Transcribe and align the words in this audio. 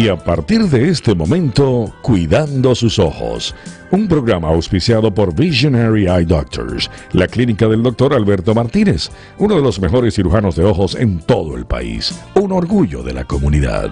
Y 0.00 0.08
a 0.08 0.16
partir 0.16 0.62
de 0.62 0.88
este 0.88 1.14
momento, 1.14 1.92
Cuidando 2.00 2.74
sus 2.74 2.98
ojos, 2.98 3.54
un 3.90 4.08
programa 4.08 4.48
auspiciado 4.48 5.12
por 5.12 5.34
Visionary 5.34 6.06
Eye 6.06 6.24
Doctors, 6.24 6.90
la 7.12 7.26
clínica 7.26 7.68
del 7.68 7.82
doctor 7.82 8.14
Alberto 8.14 8.54
Martínez, 8.54 9.10
uno 9.36 9.56
de 9.56 9.60
los 9.60 9.78
mejores 9.78 10.14
cirujanos 10.14 10.56
de 10.56 10.64
ojos 10.64 10.94
en 10.94 11.18
todo 11.18 11.54
el 11.54 11.66
país, 11.66 12.18
un 12.34 12.50
orgullo 12.50 13.02
de 13.02 13.12
la 13.12 13.24
comunidad. 13.24 13.90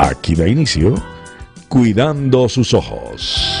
Aquí 0.00 0.34
da 0.34 0.48
inicio, 0.48 0.96
Cuidando 1.68 2.48
sus 2.48 2.74
ojos. 2.74 3.51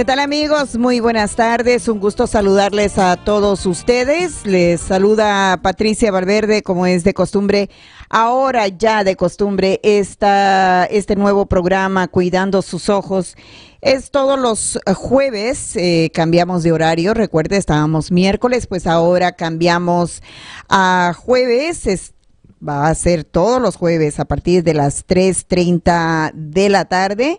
¿Qué 0.00 0.06
tal 0.06 0.20
amigos? 0.20 0.78
Muy 0.78 0.98
buenas 1.00 1.36
tardes. 1.36 1.86
Un 1.86 2.00
gusto 2.00 2.26
saludarles 2.26 2.96
a 2.96 3.18
todos 3.22 3.66
ustedes. 3.66 4.46
Les 4.46 4.80
saluda 4.80 5.60
Patricia 5.62 6.10
Valverde, 6.10 6.62
como 6.62 6.86
es 6.86 7.04
de 7.04 7.12
costumbre. 7.12 7.68
Ahora 8.08 8.68
ya 8.68 9.04
de 9.04 9.14
costumbre 9.14 9.78
esta, 9.82 10.86
este 10.86 11.16
nuevo 11.16 11.44
programa 11.44 12.08
Cuidando 12.08 12.62
sus 12.62 12.88
ojos. 12.88 13.36
Es 13.82 14.10
todos 14.10 14.40
los 14.40 14.78
jueves, 14.96 15.76
eh, 15.76 16.10
cambiamos 16.14 16.62
de 16.62 16.72
horario. 16.72 17.12
Recuerde, 17.12 17.58
estábamos 17.58 18.10
miércoles, 18.10 18.66
pues 18.66 18.86
ahora 18.86 19.32
cambiamos 19.32 20.22
a 20.70 21.12
jueves. 21.14 22.14
va 22.66 22.88
a 22.88 22.94
ser 22.94 23.24
todos 23.24 23.60
los 23.60 23.76
jueves 23.76 24.18
a 24.18 24.24
partir 24.24 24.64
de 24.64 24.72
las 24.72 25.06
3.30 25.06 26.32
de 26.32 26.70
la 26.70 26.86
tarde. 26.86 27.38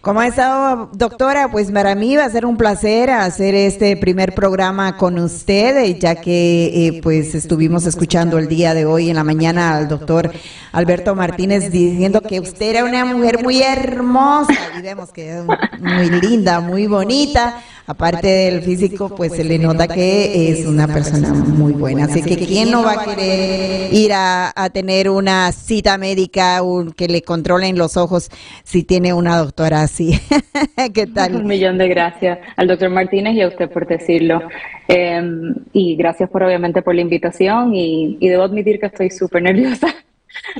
¿Cómo 0.01 0.19
ha 0.19 0.27
estado, 0.27 0.91
doctora? 0.93 1.53
Pues 1.53 1.71
para 1.71 1.95
mí 1.95 2.17
va 2.17 2.25
a 2.25 2.31
ser 2.31 2.47
un 2.47 2.57
placer 2.57 3.11
hacer 3.11 3.55
este 3.55 3.97
primer 3.97 4.35
programa 4.35 4.97
con 4.97 5.21
usted, 5.21 5.97
ya 6.01 6.17
que 6.17 6.89
eh, 6.89 7.01
pues 7.01 7.37
estuvimos 7.37 7.87
escuchando 7.87 8.39
el 8.39 8.49
día 8.49 8.75
de 8.75 8.87
hoy 8.87 9.09
en 9.09 9.15
la 9.15 9.23
mañana 9.23 9.77
al 9.77 9.87
doctor 9.87 10.33
Alberto 10.73 11.15
Martínez 11.15 11.71
diciendo 11.71 12.23
que 12.23 12.41
usted 12.41 12.71
era 12.71 12.85
una 12.85 13.05
mujer 13.05 13.45
muy 13.45 13.63
hermosa 13.63 14.53
y 14.77 14.83
vemos 14.83 15.13
que 15.13 15.39
es 15.39 15.45
muy 15.79 16.11
linda, 16.11 16.59
muy 16.59 16.89
bonita 16.89 17.63
aparte 17.89 18.29
del 18.29 18.61
físico, 18.61 19.09
pues 19.09 19.33
se 19.33 19.43
le 19.45 19.59
nota 19.59 19.89
que 19.89 20.51
es 20.51 20.67
una 20.67 20.87
persona 20.87 21.33
muy 21.33 21.73
buena. 21.73 22.05
Así 22.05 22.23
que 22.23 22.37
¿quién 22.37 22.71
no 22.71 22.83
va 22.85 22.93
a 22.93 23.05
querer 23.05 23.93
ir 23.93 24.13
a, 24.15 24.53
tener 24.73 25.09
una 25.09 25.51
cita 25.53 25.97
médica 25.97 26.63
un, 26.63 26.93
que 26.93 27.09
le 27.09 27.23
controlen 27.23 27.79
los 27.79 27.97
ojos 27.97 28.31
si 28.63 28.85
tiene 28.85 29.15
una 29.15 29.39
doctora 29.39 29.81
así? 29.81 30.21
¿Qué 30.95 31.07
tal? 31.07 31.37
Un 31.37 31.47
millón 31.47 31.79
de 31.79 31.89
gracias 31.89 32.39
al 32.57 32.69
doctor 32.69 32.91
Martínez 32.91 33.35
y 33.35 33.41
a 33.41 33.49
usted 33.49 33.71
por 33.71 33.87
decirlo. 33.87 34.43
Em, 34.87 35.55
y 35.73 35.97
gracias 35.97 36.29
por 36.29 36.43
obviamente 36.43 36.83
por 36.83 36.95
la 36.95 37.01
invitación 37.01 37.75
y, 37.75 38.19
y 38.21 38.29
debo 38.29 38.43
admitir 38.43 38.79
que 38.79 38.87
estoy 38.87 39.11
súper 39.11 39.43
nerviosa 39.43 39.95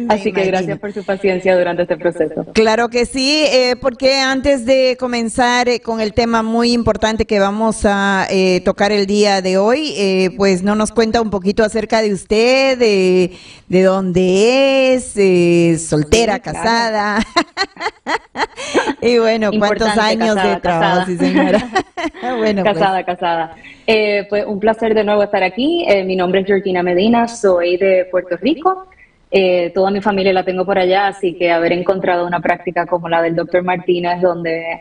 Así 0.09 0.33
que 0.33 0.45
gracias 0.45 0.79
por 0.79 0.93
su 0.93 1.05
paciencia 1.05 1.57
durante 1.57 1.83
este 1.83 1.97
proceso. 1.97 2.47
Claro 2.53 2.89
que 2.89 3.07
sí, 3.07 3.45
eh, 3.47 3.77
porque 3.81 4.19
antes 4.19 4.65
de 4.65 4.97
comenzar 4.99 5.69
eh, 5.69 5.81
con 5.81 6.01
el 6.01 6.13
tema 6.15 6.43
muy 6.43 6.73
importante 6.73 7.27
que 7.27 7.39
vamos 7.39 7.85
a 7.85 8.27
eh, 8.31 8.61
tocar 8.65 8.93
el 8.93 9.07
día 9.07 9.41
de 9.41 9.59
hoy, 9.59 10.33
pues 10.37 10.63
no 10.63 10.75
nos 10.75 10.93
cuenta 10.93 11.21
un 11.21 11.31
poquito 11.31 11.65
acerca 11.65 12.03
de 12.03 12.13
usted, 12.13 12.79
de, 12.79 13.33
de 13.69 13.83
dónde 13.83 14.95
es, 14.95 15.83
soltera, 15.89 16.39
casada. 16.39 17.21
y 19.03 19.19
bueno, 19.19 19.51
cuántos 19.59 19.97
años 19.97 20.35
de 20.37 20.57
trabajo, 20.57 21.07
sí, 21.07 21.17
señora. 21.17 21.69
bueno, 22.39 22.63
pues. 22.63 22.75
casada, 22.75 23.05
casada. 23.05 23.57
pues 24.29 24.45
un 24.47 24.61
placer 24.61 24.95
de 24.95 25.05
nuevo 25.05 25.23
estar 25.23 25.43
aquí. 25.43 25.87
mi 26.05 26.17
nombre 26.17 26.41
es 26.41 26.47
Georgina 26.47 26.83
Medina, 26.83 27.29
soy 27.29 27.77
de 27.77 28.07
Puerto 28.11 28.37
Rico. 28.37 28.89
Eh, 29.31 29.71
toda 29.75 29.91
mi 29.91 30.01
familia 30.01 30.33
la 30.33 30.45
tengo 30.45 30.65
por 30.65 30.79
allá, 30.79 31.09
así 31.09 31.35
que 31.35 31.51
haber 31.51 31.73
encontrado 31.73 32.27
una 32.27 32.41
práctica 32.41 32.87
como 32.87 33.09
la 33.09 33.21
del 33.21 33.37
doctor 33.37 33.63
Martínez, 33.63 34.23
donde, 34.23 34.81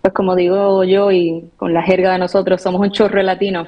pues 0.00 0.14
como 0.14 0.36
digo 0.36 0.84
yo 0.84 1.10
y 1.10 1.50
con 1.56 1.74
la 1.74 1.82
jerga 1.82 2.12
de 2.12 2.18
nosotros, 2.18 2.62
somos 2.62 2.80
un 2.80 2.92
chorro 2.92 3.22
latino, 3.22 3.66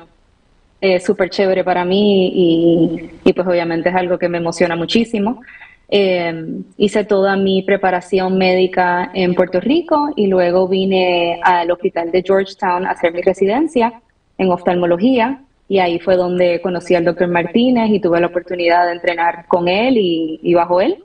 es 0.80 1.04
súper 1.04 1.30
chévere 1.30 1.64
para 1.64 1.84
mí 1.84 3.10
y, 3.24 3.32
pues 3.32 3.46
obviamente 3.46 3.88
es 3.88 3.94
algo 3.94 4.18
que 4.18 4.28
me 4.28 4.38
emociona 4.38 4.76
muchísimo. 4.76 5.40
Eh, 5.88 6.62
hice 6.78 7.04
toda 7.04 7.36
mi 7.36 7.62
preparación 7.62 8.38
médica 8.38 9.10
en 9.14 9.34
Puerto 9.34 9.60
Rico 9.60 10.10
y 10.16 10.26
luego 10.26 10.66
vine 10.66 11.38
al 11.42 11.70
hospital 11.70 12.10
de 12.10 12.22
Georgetown 12.22 12.86
a 12.86 12.90
hacer 12.90 13.12
mi 13.12 13.22
residencia 13.22 14.00
en 14.38 14.50
oftalmología 14.50 15.42
y 15.72 15.78
ahí 15.78 15.98
fue 15.98 16.16
donde 16.16 16.60
conocí 16.60 16.94
al 16.94 17.06
doctor 17.06 17.28
Martínez 17.28 17.88
y 17.88 17.98
tuve 17.98 18.20
la 18.20 18.26
oportunidad 18.26 18.84
de 18.84 18.92
entrenar 18.92 19.46
con 19.48 19.68
él 19.68 19.96
y, 19.96 20.52
bajo 20.52 20.82
él. 20.82 21.02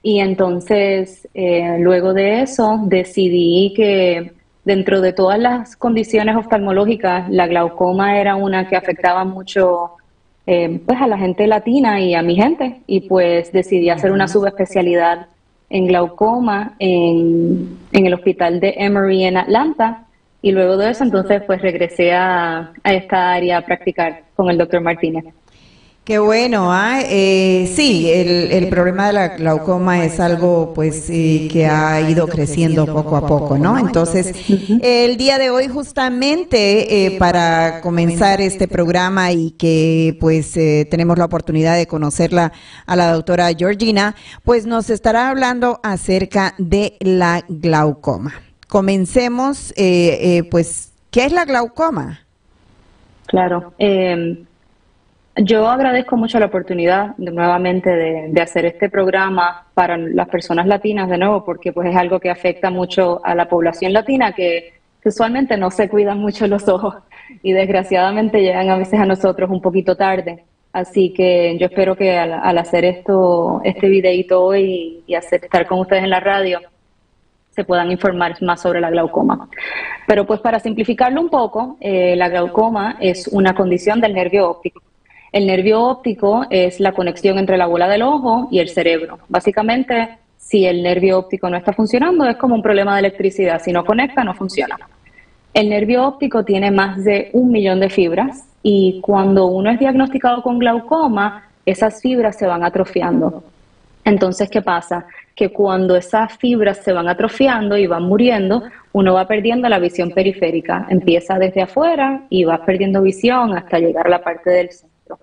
Y 0.00 0.20
entonces, 0.20 1.26
eh, 1.34 1.76
luego 1.80 2.14
de 2.14 2.42
eso, 2.42 2.78
decidí 2.84 3.72
que 3.74 4.30
dentro 4.64 5.00
de 5.00 5.12
todas 5.12 5.40
las 5.40 5.74
condiciones 5.74 6.36
oftalmológicas, 6.36 7.28
la 7.30 7.48
glaucoma 7.48 8.20
era 8.20 8.36
una 8.36 8.68
que 8.68 8.76
afectaba 8.76 9.24
mucho 9.24 9.90
eh, 10.46 10.80
pues 10.86 11.00
a 11.00 11.08
la 11.08 11.18
gente 11.18 11.48
latina 11.48 12.00
y 12.00 12.14
a 12.14 12.22
mi 12.22 12.36
gente. 12.36 12.82
Y 12.86 13.08
pues 13.08 13.50
decidí 13.50 13.90
hacer 13.90 14.12
una 14.12 14.28
subespecialidad 14.28 15.26
en 15.68 15.88
glaucoma 15.88 16.76
en, 16.78 17.76
en 17.90 18.06
el 18.06 18.14
hospital 18.14 18.60
de 18.60 18.74
Emory 18.78 19.24
en 19.24 19.36
Atlanta 19.36 20.04
y 20.40 20.52
luego 20.52 20.76
de 20.76 20.90
eso, 20.90 21.04
entonces, 21.04 21.42
pues 21.46 21.60
regresé 21.60 22.12
a, 22.12 22.72
esta 22.84 23.32
área 23.32 23.58
a 23.58 23.62
practicar 23.62 24.22
con 24.36 24.48
el 24.50 24.58
doctor 24.58 24.80
Martínez. 24.80 25.24
Qué 26.04 26.18
bueno, 26.18 26.72
¿ah? 26.72 27.00
eh, 27.04 27.70
sí, 27.74 28.10
el, 28.10 28.68
problema 28.68 29.08
de 29.08 29.12
la 29.12 29.28
glaucoma 29.36 30.02
es 30.06 30.20
algo 30.20 30.72
pues 30.72 31.10
eh, 31.10 31.50
que 31.52 31.66
ha 31.66 32.00
ido 32.00 32.26
creciendo 32.26 32.86
poco 32.86 33.14
a 33.14 33.26
poco, 33.26 33.58
¿no? 33.58 33.78
Entonces, 33.78 34.32
el 34.80 35.18
día 35.18 35.36
de 35.36 35.50
hoy 35.50 35.68
justamente 35.68 37.04
eh, 37.04 37.18
para 37.18 37.82
comenzar 37.82 38.40
este 38.40 38.68
programa 38.68 39.32
y 39.32 39.50
que 39.50 40.16
pues 40.18 40.52
tenemos 40.88 41.18
la 41.18 41.26
oportunidad 41.26 41.76
de 41.76 41.86
conocerla 41.86 42.52
a 42.86 42.96
la 42.96 43.12
doctora 43.12 43.50
Georgina, 43.54 44.16
pues 44.44 44.64
nos 44.64 44.88
estará 44.88 45.28
hablando 45.28 45.78
acerca 45.82 46.54
de 46.56 46.96
la 47.00 47.44
glaucoma 47.50 48.47
comencemos, 48.68 49.72
eh, 49.76 50.36
eh, 50.36 50.44
pues, 50.44 50.92
¿qué 51.10 51.24
es 51.24 51.32
la 51.32 51.44
glaucoma? 51.44 52.20
Claro. 53.26 53.72
Em, 53.78 54.44
yo 55.36 55.68
agradezco 55.68 56.16
mucho 56.16 56.38
la 56.40 56.46
oportunidad 56.46 57.16
nuevamente 57.16 57.90
de, 57.90 58.40
hacer 58.40 58.64
este 58.66 58.88
programa 58.88 59.66
para 59.74 59.96
las 59.96 60.28
personas 60.28 60.66
latinas 60.66 61.08
de 61.08 61.18
nuevo, 61.18 61.44
porque 61.44 61.72
pues 61.72 61.88
es 61.88 61.96
algo 61.96 62.18
que 62.18 62.30
afecta 62.30 62.70
mucho 62.70 63.20
a 63.24 63.34
la 63.34 63.48
población 63.48 63.92
latina 63.92 64.32
que, 64.32 64.76
usualmente 65.04 65.56
no 65.56 65.70
se 65.70 65.88
cuidan 65.88 66.18
mucho 66.18 66.46
los 66.46 66.68
ojos 66.68 66.96
y 67.42 67.52
desgraciadamente 67.52 68.42
llegan 68.42 68.68
a 68.68 68.76
veces 68.76 69.00
a 69.00 69.06
nosotros 69.06 69.48
un 69.48 69.62
poquito 69.62 69.96
tarde. 69.96 70.44
Así 70.70 71.14
que 71.14 71.56
yo 71.58 71.68
espero 71.68 71.96
que 71.96 72.18
al, 72.18 72.58
hacer 72.58 72.84
esto, 72.84 73.62
este 73.64 73.88
videito 73.88 74.44
hoy 74.44 75.02
y 75.06 75.14
hacer, 75.14 75.44
estar 75.44 75.66
con 75.66 75.78
ustedes 75.78 76.04
en 76.04 76.10
la 76.10 76.20
radio, 76.20 76.60
se 77.50 77.64
puedan 77.64 77.90
informar 77.90 78.40
más 78.42 78.62
sobre 78.62 78.80
la 78.80 78.90
glaucoma. 78.90 79.48
Pero 80.06 80.26
pues 80.26 80.40
para 80.40 80.60
simplificarlo 80.60 81.20
un 81.20 81.28
poco, 81.28 81.76
eh, 81.80 82.14
la 82.16 82.28
glaucoma 82.28 82.96
es 83.00 83.28
una 83.28 83.54
condición 83.54 84.00
del 84.00 84.14
nervio 84.14 84.48
óptico. 84.48 84.80
El 85.32 85.46
nervio 85.46 85.82
óptico 85.82 86.46
es 86.48 86.80
la 86.80 86.92
conexión 86.92 87.38
entre 87.38 87.58
la 87.58 87.66
bola 87.66 87.88
del 87.88 88.02
ojo 88.02 88.48
y 88.50 88.60
el 88.60 88.68
cerebro. 88.68 89.18
Básicamente, 89.28 90.18
si 90.36 90.64
el 90.64 90.82
nervio 90.82 91.18
óptico 91.18 91.50
no 91.50 91.56
está 91.56 91.72
funcionando, 91.72 92.24
es 92.24 92.36
como 92.36 92.54
un 92.54 92.62
problema 92.62 92.94
de 92.94 93.00
electricidad. 93.00 93.60
Si 93.60 93.72
no 93.72 93.84
conecta, 93.84 94.24
no 94.24 94.34
funciona. 94.34 94.78
El 95.52 95.68
nervio 95.68 96.06
óptico 96.06 96.44
tiene 96.44 96.70
más 96.70 97.04
de 97.04 97.30
un 97.32 97.50
millón 97.50 97.80
de 97.80 97.90
fibras 97.90 98.44
y 98.62 99.00
cuando 99.02 99.46
uno 99.46 99.70
es 99.70 99.78
diagnosticado 99.78 100.42
con 100.42 100.58
glaucoma, 100.58 101.50
esas 101.66 102.00
fibras 102.00 102.36
se 102.38 102.46
van 102.46 102.64
atrofiando. 102.64 103.42
Entonces, 104.08 104.48
¿qué 104.48 104.62
pasa? 104.62 105.06
Que 105.34 105.50
cuando 105.50 105.94
esas 105.94 106.38
fibras 106.38 106.78
se 106.78 106.94
van 106.94 107.08
atrofiando 107.08 107.76
y 107.76 107.86
van 107.86 108.04
muriendo, 108.04 108.62
uno 108.92 109.12
va 109.12 109.28
perdiendo 109.28 109.68
la 109.68 109.78
visión 109.78 110.12
periférica. 110.12 110.86
Empieza 110.88 111.38
desde 111.38 111.60
afuera 111.60 112.22
y 112.30 112.44
va 112.44 112.64
perdiendo 112.64 113.02
visión 113.02 113.54
hasta 113.54 113.78
llegar 113.78 114.06
a 114.06 114.10
la 114.10 114.22
parte 114.22 114.48
del 114.48 114.70
centro. 114.70 115.18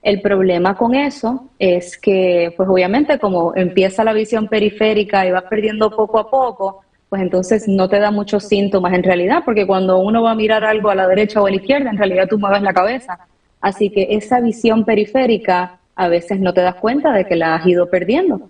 El 0.00 0.22
problema 0.22 0.74
con 0.74 0.94
eso 0.94 1.50
es 1.58 1.98
que, 1.98 2.54
pues 2.56 2.66
obviamente, 2.66 3.18
como 3.18 3.54
empieza 3.54 4.02
la 4.04 4.14
visión 4.14 4.48
periférica 4.48 5.26
y 5.26 5.30
vas 5.30 5.44
perdiendo 5.44 5.90
poco 5.90 6.18
a 6.18 6.30
poco, 6.30 6.80
pues 7.10 7.20
entonces 7.20 7.68
no 7.68 7.90
te 7.90 7.98
da 7.98 8.10
muchos 8.10 8.44
síntomas 8.44 8.94
en 8.94 9.02
realidad, 9.02 9.42
porque 9.44 9.66
cuando 9.66 9.98
uno 9.98 10.22
va 10.22 10.30
a 10.30 10.34
mirar 10.34 10.64
algo 10.64 10.88
a 10.88 10.94
la 10.94 11.06
derecha 11.06 11.42
o 11.42 11.46
a 11.46 11.50
la 11.50 11.56
izquierda, 11.56 11.90
en 11.90 11.98
realidad 11.98 12.26
tú 12.26 12.38
mueves 12.38 12.62
la 12.62 12.72
cabeza. 12.72 13.18
Así 13.60 13.90
que 13.90 14.08
esa 14.10 14.40
visión 14.40 14.86
periférica 14.86 15.77
a 15.98 16.06
veces 16.06 16.38
no 16.38 16.54
te 16.54 16.60
das 16.60 16.76
cuenta 16.76 17.12
de 17.12 17.26
que 17.26 17.34
la 17.34 17.56
has 17.56 17.66
ido 17.66 17.90
perdiendo. 17.90 18.48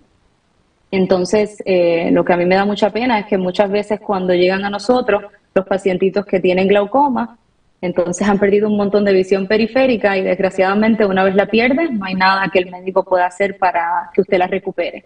Entonces, 0.91 1.61
eh, 1.65 2.09
lo 2.11 2.23
que 2.23 2.33
a 2.33 2.37
mí 2.37 2.45
me 2.45 2.55
da 2.55 2.63
mucha 2.63 2.91
pena 2.91 3.19
es 3.19 3.25
que 3.25 3.39
muchas 3.39 3.71
veces 3.71 3.99
cuando 3.99 4.35
llegan 4.35 4.63
a 4.65 4.69
nosotros 4.69 5.23
los 5.55 5.65
pacientitos 5.65 6.27
que 6.27 6.39
tienen 6.39 6.67
glaucoma, 6.67 7.39
entonces 7.81 8.27
han 8.27 8.37
perdido 8.37 8.67
un 8.67 8.77
montón 8.77 9.03
de 9.03 9.13
visión 9.13 9.47
periférica 9.47 10.15
y 10.15 10.21
desgraciadamente 10.21 11.07
una 11.07 11.23
vez 11.23 11.33
la 11.33 11.47
pierden, 11.47 11.97
no 11.97 12.05
hay 12.05 12.13
nada 12.13 12.49
que 12.53 12.59
el 12.59 12.69
médico 12.69 13.03
pueda 13.03 13.25
hacer 13.25 13.57
para 13.57 14.11
que 14.13 14.21
usted 14.21 14.37
la 14.37 14.47
recupere. 14.47 15.05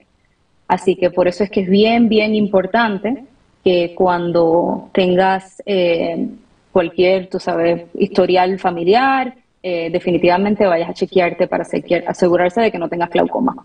Así 0.68 0.98
que 0.98 1.12
por 1.12 1.30
eso 1.30 1.45
es 1.45 1.50
que 1.50 1.62
es 1.62 1.69
bien, 1.69 2.10
bien 2.10 2.36
importante 2.36 3.24
que 3.63 3.94
cuando 3.95 4.90
tengas 4.94 5.63
eh, 5.66 6.28
cualquier, 6.74 7.30
tú 7.30 7.40
sabes, 7.40 7.84
historial 7.94 8.60
familiar, 8.60 9.34
eh, 9.65 9.89
definitivamente 9.89 10.65
vayas 10.65 10.89
a 10.89 10.94
chequearte 10.94 11.48
para 11.48 11.65
asegurarse 12.07 12.60
de 12.60 12.69
que 12.69 12.77
no 12.77 12.89
tengas 12.89 13.10
glaucoma. 13.10 13.56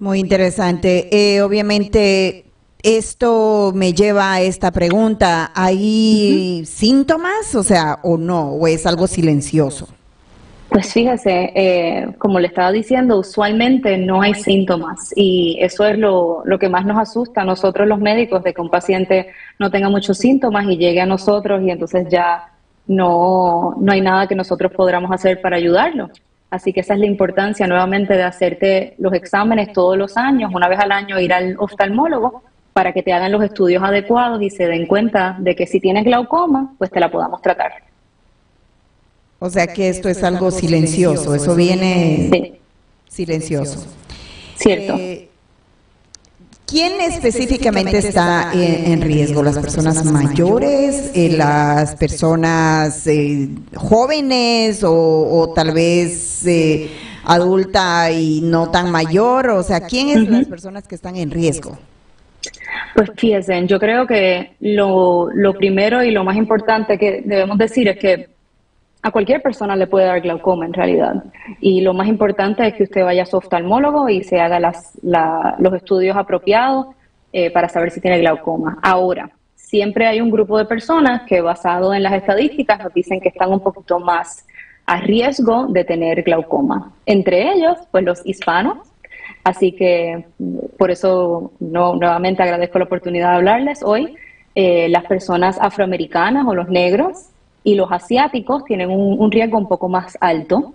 Muy 0.00 0.18
interesante. 0.18 1.08
Eh, 1.12 1.42
obviamente, 1.42 2.46
esto 2.82 3.70
me 3.72 3.92
lleva 3.92 4.32
a 4.32 4.40
esta 4.40 4.72
pregunta. 4.72 5.52
¿Hay 5.54 6.64
síntomas, 6.64 7.54
o 7.54 7.62
sea, 7.62 8.00
o 8.02 8.18
no, 8.18 8.50
o 8.50 8.66
es 8.66 8.84
algo 8.84 9.06
silencioso? 9.06 9.86
Pues 10.70 10.92
fíjese, 10.92 11.52
eh, 11.54 12.08
como 12.18 12.40
le 12.40 12.48
estaba 12.48 12.72
diciendo, 12.72 13.18
usualmente 13.18 13.96
no 13.96 14.22
hay 14.22 14.34
síntomas 14.34 15.12
y 15.14 15.58
eso 15.60 15.84
es 15.84 15.98
lo, 15.98 16.42
lo, 16.44 16.58
que 16.58 16.68
más 16.68 16.84
nos 16.84 16.98
asusta 16.98 17.42
a 17.42 17.44
nosotros 17.44 17.86
los 17.86 17.98
médicos, 18.00 18.42
de 18.42 18.54
que 18.54 18.60
un 18.60 18.70
paciente 18.70 19.28
no 19.58 19.70
tenga 19.70 19.88
muchos 19.88 20.18
síntomas 20.18 20.66
y 20.66 20.76
llegue 20.76 21.00
a 21.00 21.06
nosotros 21.06 21.62
y 21.62 21.70
entonces 21.70 22.06
ya 22.08 22.50
no, 22.86 23.76
no 23.78 23.92
hay 23.92 24.00
nada 24.00 24.26
que 24.26 24.34
nosotros 24.34 24.72
podamos 24.72 25.10
hacer 25.12 25.40
para 25.40 25.56
ayudarlo. 25.56 26.10
Así 26.50 26.72
que 26.72 26.80
esa 26.80 26.94
es 26.94 27.00
la 27.00 27.06
importancia 27.06 27.66
nuevamente 27.66 28.14
de 28.14 28.24
hacerte 28.24 28.94
los 28.98 29.14
exámenes 29.14 29.72
todos 29.72 29.96
los 29.96 30.16
años, 30.16 30.50
una 30.52 30.68
vez 30.68 30.80
al 30.80 30.90
año 30.90 31.20
ir 31.20 31.32
al 31.32 31.56
oftalmólogo 31.58 32.42
para 32.72 32.92
que 32.92 33.02
te 33.02 33.12
hagan 33.12 33.30
los 33.30 33.42
estudios 33.42 33.82
adecuados 33.82 34.42
y 34.42 34.50
se 34.50 34.66
den 34.66 34.86
cuenta 34.86 35.36
de 35.38 35.54
que 35.54 35.66
si 35.66 35.80
tienes 35.80 36.04
glaucoma, 36.04 36.74
pues 36.78 36.90
te 36.90 36.98
la 36.98 37.10
podamos 37.10 37.40
tratar. 37.40 37.72
O 39.38 39.48
sea 39.48 39.68
que 39.68 39.88
esto 39.88 40.08
es 40.08 40.22
algo 40.22 40.50
silencioso, 40.50 41.34
eso 41.34 41.54
viene 41.54 42.60
silencioso. 43.08 43.86
Cierto. 44.56 44.96
Eh, 44.98 45.29
¿Quién 46.70 47.00
específicamente 47.00 47.98
está 47.98 48.52
en, 48.54 49.00
riesgo? 49.00 49.42
¿Las 49.42 49.58
personas 49.58 50.04
mayores? 50.04 51.10
Eh, 51.16 51.34
¿Las 51.36 51.96
personas 51.96 53.08
eh, 53.08 53.48
jóvenes 53.74 54.84
o, 54.84 55.52
tal 55.52 55.72
vez 55.72 56.46
eh, 56.46 56.88
adulta 57.24 58.12
y 58.12 58.40
no 58.42 58.70
tan 58.70 58.92
mayor? 58.92 59.50
O 59.50 59.64
sea, 59.64 59.80
¿quién 59.80 60.10
es 60.10 60.28
las 60.28 60.46
personas 60.46 60.86
que 60.86 60.94
están 60.94 61.16
en 61.16 61.32
riesgo? 61.32 61.76
Pues 62.94 63.10
fíjense, 63.16 63.66
yo 63.66 63.80
creo 63.80 64.06
que 64.06 64.52
lo, 64.60 65.28
lo 65.32 65.54
primero 65.54 66.04
y 66.04 66.12
lo 66.12 66.22
más 66.22 66.36
importante 66.36 66.98
que 66.98 67.22
debemos 67.24 67.58
decir 67.58 67.88
es 67.88 67.98
que 67.98 68.28
a 69.02 69.10
cualquier 69.10 69.40
persona 69.40 69.76
le 69.76 69.86
puede 69.86 70.06
dar 70.06 70.20
glaucoma 70.20 70.66
en 70.66 70.72
realidad. 70.72 71.24
Y 71.60 71.80
lo 71.80 71.94
más 71.94 72.08
importante 72.08 72.66
es 72.66 72.74
que 72.74 72.82
usted 72.84 73.02
vaya 73.02 73.22
a 73.22 73.26
su 73.26 73.36
oftalmólogo 73.36 74.08
y 74.08 74.22
se 74.22 74.40
haga 74.40 74.60
las, 74.60 74.98
los 75.02 75.74
estudios 75.74 76.16
apropiados 76.16 76.88
eh, 77.32 77.50
para 77.50 77.68
saber 77.68 77.90
si 77.90 78.00
tiene 78.00 78.18
glaucoma. 78.18 78.78
Ahora, 78.82 79.30
siempre 79.54 80.06
hay 80.06 80.20
un 80.20 80.30
grupo 80.30 80.58
de 80.58 80.64
personas 80.64 81.22
que 81.22 81.40
basado 81.40 81.94
en 81.94 82.02
las 82.02 82.12
estadísticas 82.12 82.82
nos 82.82 82.92
dicen 82.92 83.20
que 83.20 83.28
están 83.28 83.52
un 83.52 83.60
poquito 83.60 84.00
más 84.00 84.44
a 84.84 85.00
riesgo 85.00 85.68
de 85.68 85.84
tener 85.84 86.22
glaucoma. 86.22 86.92
Entre 87.06 87.52
ellos, 87.52 87.78
pues 87.90 88.04
los 88.04 88.26
hispanos. 88.26 88.78
Así 89.44 89.72
que 89.72 90.26
por 90.76 90.90
eso 90.90 91.52
no, 91.60 91.94
nuevamente 91.94 92.42
agradezco 92.42 92.78
la 92.78 92.86
oportunidad 92.86 93.30
de 93.30 93.36
hablarles 93.36 93.82
hoy. 93.82 94.14
Eh, 94.56 94.88
las 94.88 95.04
personas 95.04 95.58
afroamericanas 95.60 96.44
o 96.46 96.54
los 96.54 96.68
negros, 96.68 97.29
y 97.62 97.74
los 97.74 97.90
asiáticos 97.90 98.64
tienen 98.64 98.90
un, 98.90 99.30
riesgo 99.30 99.58
un 99.58 99.68
poco 99.68 99.88
más 99.88 100.16
alto. 100.20 100.74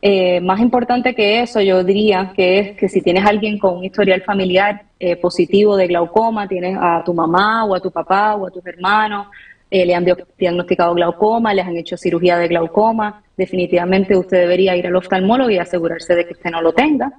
Eh, 0.00 0.40
más 0.40 0.60
importante 0.60 1.14
que 1.14 1.40
eso, 1.40 1.60
yo 1.60 1.82
diría 1.82 2.32
que 2.36 2.58
es 2.58 2.76
que 2.76 2.88
si 2.88 3.00
tienes 3.00 3.24
alguien 3.24 3.58
con 3.58 3.78
un 3.78 3.84
historial 3.84 4.22
familiar 4.22 4.82
eh, 5.00 5.16
positivo 5.16 5.76
de 5.76 5.86
glaucoma, 5.86 6.46
tienes 6.46 6.76
a 6.78 7.02
tu 7.04 7.14
mamá 7.14 7.64
o 7.64 7.74
a 7.74 7.80
tu 7.80 7.90
papá 7.90 8.34
o 8.34 8.46
a 8.46 8.50
tus 8.50 8.64
hermanos, 8.66 9.28
eh, 9.70 9.86
le 9.86 9.94
han 9.94 10.04
diagnosticado 10.38 10.94
glaucoma, 10.94 11.54
les 11.54 11.66
han 11.66 11.76
hecho 11.76 11.96
cirugía 11.96 12.36
de 12.36 12.48
glaucoma, 12.48 13.22
definitivamente 13.36 14.16
usted 14.16 14.38
debería 14.40 14.76
ir 14.76 14.86
al 14.86 14.96
oftalmólogo 14.96 15.50
y 15.50 15.58
asegurarse 15.58 16.14
de 16.14 16.26
que 16.26 16.34
usted 16.34 16.50
no 16.50 16.60
lo 16.60 16.74
tenga. 16.74 17.12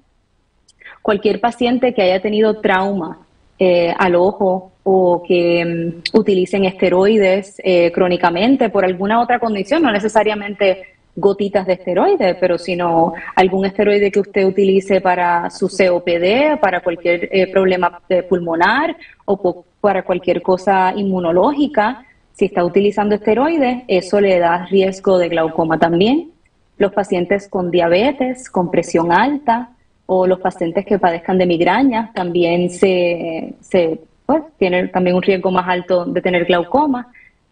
Cualquier 1.02 1.42
paciente 1.42 1.94
que 1.94 2.04
haya 2.04 2.22
tenido 2.22 2.62
trauma 2.62 3.26
al 3.60 4.16
ojo 4.16 4.74
o 4.88 5.24
que 5.28 5.66
mm, 5.66 6.18
utilicen 6.18 6.66
esteroides 6.66 7.60
eh, 7.64 7.92
crónicamente 7.92 8.70
por 8.70 8.86
alguna 8.86 9.20
otra 9.20 9.40
condición, 9.40 9.82
no 9.82 9.92
necesariamente 9.92 10.96
gotitas 11.16 11.66
de 11.66 11.74
esteroides, 11.74 12.38
pero 12.40 12.60
sino 12.60 13.14
algún 13.36 13.66
esteroide 13.66 14.12
que 14.12 14.20
usted 14.20 14.46
utilice 14.46 15.02
para 15.02 15.50
su 15.50 15.70
COPD, 15.70 16.60
para 16.60 16.82
cualquier 16.82 17.30
eh, 17.32 17.48
problema 17.52 18.00
pulmonar 18.30 18.96
o 19.26 19.66
para 19.82 20.04
cualquier 20.04 20.44
cosa 20.44 20.94
inmunológica. 20.96 22.06
Si 22.34 22.46
está 22.46 22.64
utilizando 22.64 23.16
esteroides, 23.16 23.84
eso 23.88 24.22
le 24.22 24.38
da 24.38 24.66
riesgo 24.66 25.18
de 25.18 25.30
glaucoma 25.30 25.80
también. 25.80 26.32
Los 26.78 26.92
pacientes 26.92 27.48
con 27.48 27.72
diabetes, 27.72 28.50
con 28.50 28.70
presión 28.70 29.12
alta 29.12 29.70
o 30.06 30.28
los 30.28 30.40
pacientes 30.40 30.86
que 30.86 31.00
padezcan 31.00 31.38
de 31.38 31.46
migraña 31.46 32.12
también 32.14 32.70
se, 32.70 33.54
se 33.62 34.00
pues 34.26 34.44
tiene 34.58 34.88
también 34.88 35.16
un 35.16 35.22
riesgo 35.22 35.52
más 35.52 35.68
alto 35.68 36.06
de 36.06 36.22
tener 36.22 36.46
glaucoma. 36.46 37.08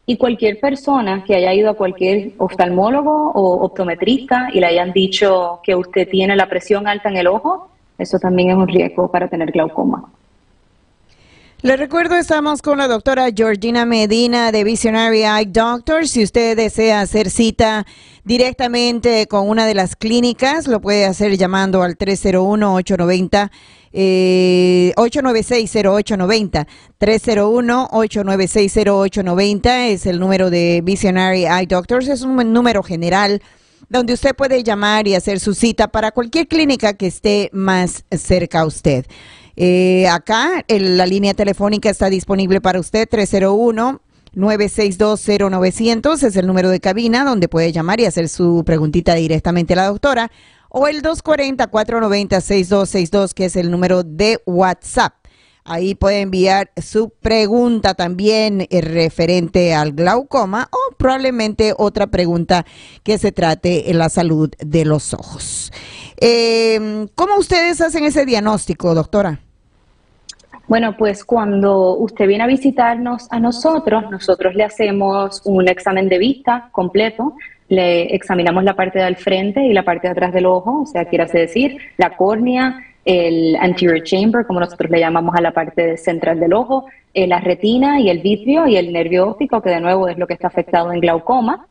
Y 0.05 0.17
cualquier 0.17 0.59
persona 0.59 1.23
que 1.25 1.35
haya 1.35 1.53
ido 1.53 1.69
a 1.69 1.75
cualquier 1.75 2.31
oftalmólogo 2.37 3.31
o 3.31 3.63
optometrista 3.63 4.49
y 4.51 4.59
le 4.59 4.65
hayan 4.65 4.91
dicho 4.91 5.61
que 5.63 5.75
usted 5.75 6.09
tiene 6.09 6.35
la 6.35 6.49
presión 6.49 6.87
alta 6.87 7.09
en 7.09 7.17
el 7.17 7.27
ojo, 7.27 7.69
eso 7.97 8.19
también 8.19 8.49
es 8.49 8.55
un 8.57 8.67
riesgo 8.67 9.09
para 9.09 9.29
tener 9.29 9.51
glaucoma. 9.51 10.11
Le 11.63 11.75
recuerdo, 11.77 12.17
estamos 12.17 12.61
con 12.61 12.77
la 12.77 12.89
doctora 12.89 13.29
Georgina 13.33 13.85
Medina 13.85 14.51
de 14.51 14.65
Visionary 14.65 15.23
Eye 15.23 15.45
Doctor. 15.45 16.09
Si 16.09 16.21
usted 16.21 16.57
desea 16.57 16.99
hacer 16.99 17.29
cita 17.29 17.85
directamente 18.25 19.27
con 19.27 19.47
una 19.47 19.65
de 19.65 19.73
las 19.73 19.95
clínicas, 19.95 20.67
lo 20.67 20.81
puede 20.81 21.05
hacer 21.05 21.37
llamando 21.37 21.81
al 21.81 21.97
301-890. 21.97 23.49
Eh, 23.93 24.91
896-0890, 24.97 26.67
301-896-0890 26.99 29.87
es 29.87 30.05
el 30.05 30.19
número 30.19 30.49
de 30.49 30.81
Visionary 30.83 31.45
Eye 31.45 31.67
Doctors, 31.67 32.09
es 32.09 32.23
un 32.23 32.51
número 32.51 32.83
general 32.83 33.41
donde 33.87 34.11
usted 34.13 34.35
puede 34.35 34.63
llamar 34.63 35.07
y 35.07 35.15
hacer 35.15 35.39
su 35.39 35.53
cita 35.53 35.87
para 35.87 36.11
cualquier 36.11 36.49
clínica 36.49 36.95
que 36.95 37.07
esté 37.07 37.49
más 37.53 38.03
cerca 38.11 38.59
a 38.61 38.65
usted. 38.65 39.05
Eh, 39.55 40.07
acá 40.07 40.63
la 40.67 41.05
línea 41.05 41.33
telefónica 41.33 41.89
está 41.89 42.09
disponible 42.09 42.61
para 42.61 42.79
usted, 42.79 43.07
301. 43.09 44.01
9620900 44.35 46.23
es 46.23 46.35
el 46.35 46.47
número 46.47 46.69
de 46.69 46.79
cabina 46.79 47.23
donde 47.23 47.47
puede 47.47 47.71
llamar 47.71 47.99
y 47.99 48.05
hacer 48.05 48.29
su 48.29 48.63
preguntita 48.65 49.13
directamente 49.13 49.73
a 49.73 49.75
la 49.75 49.85
doctora. 49.87 50.31
O 50.69 50.87
el 50.87 51.03
240-490-6262, 51.03 53.33
que 53.33 53.45
es 53.45 53.55
el 53.55 53.69
número 53.69 54.01
de 54.01 54.41
WhatsApp. 54.47 55.13
Ahí 55.65 55.95
puede 55.95 56.21
enviar 56.21 56.71
su 56.75 57.09
pregunta 57.09 57.93
también 57.93 58.67
eh, 58.69 58.81
referente 58.81 59.73
al 59.73 59.93
glaucoma 59.93 60.67
o 60.71 60.95
probablemente 60.95 61.73
otra 61.77 62.07
pregunta 62.07 62.65
que 63.03 63.17
se 63.17 63.31
trate 63.31 63.89
en 63.89 63.97
la 63.97 64.09
salud 64.09 64.51
de 64.59 64.83
los 64.83 65.13
ojos. 65.13 65.71
Eh, 66.19 67.07
¿Cómo 67.15 67.37
ustedes 67.37 67.79
hacen 67.79 68.03
ese 68.03 68.25
diagnóstico, 68.25 68.93
doctora? 68.93 69.39
Bueno, 70.67 70.95
pues 70.97 71.23
cuando 71.23 71.95
usted 71.97 72.27
viene 72.27 72.43
a 72.43 72.47
visitarnos 72.47 73.27
a 73.31 73.39
nosotros, 73.39 74.09
nosotros 74.09 74.55
le 74.55 74.63
hacemos 74.63 75.41
un 75.45 75.67
examen 75.67 76.07
de 76.07 76.17
vista 76.17 76.69
completo, 76.71 77.35
le 77.67 78.15
examinamos 78.15 78.63
la 78.63 78.75
parte 78.75 78.99
del 78.99 79.17
frente 79.17 79.61
y 79.65 79.73
la 79.73 79.83
parte 79.83 80.07
de 80.07 80.11
atrás 80.11 80.33
del 80.33 80.45
ojo, 80.45 80.83
o 80.83 80.85
sea, 80.85 81.05
quiere 81.05 81.25
decir, 81.25 81.77
la 81.97 82.15
córnea, 82.15 82.79
el 83.05 83.55
anterior 83.57 84.01
chamber, 84.03 84.45
como 84.45 84.59
nosotros 84.59 84.89
le 84.89 84.99
llamamos 84.99 85.35
a 85.35 85.41
la 85.41 85.51
parte 85.51 85.97
central 85.97 86.39
del 86.39 86.53
ojo, 86.53 86.85
eh, 87.13 87.27
la 87.27 87.39
retina 87.39 87.99
y 87.99 88.09
el 88.09 88.19
vitrio 88.19 88.67
y 88.67 88.77
el 88.77 88.93
nervio 88.93 89.29
óptico, 89.29 89.61
que 89.61 89.69
de 89.69 89.81
nuevo 89.81 90.07
es 90.07 90.17
lo 90.17 90.25
que 90.27 90.33
está 90.33 90.47
afectado 90.47 90.91
en 90.91 90.99
glaucoma. 90.99 91.67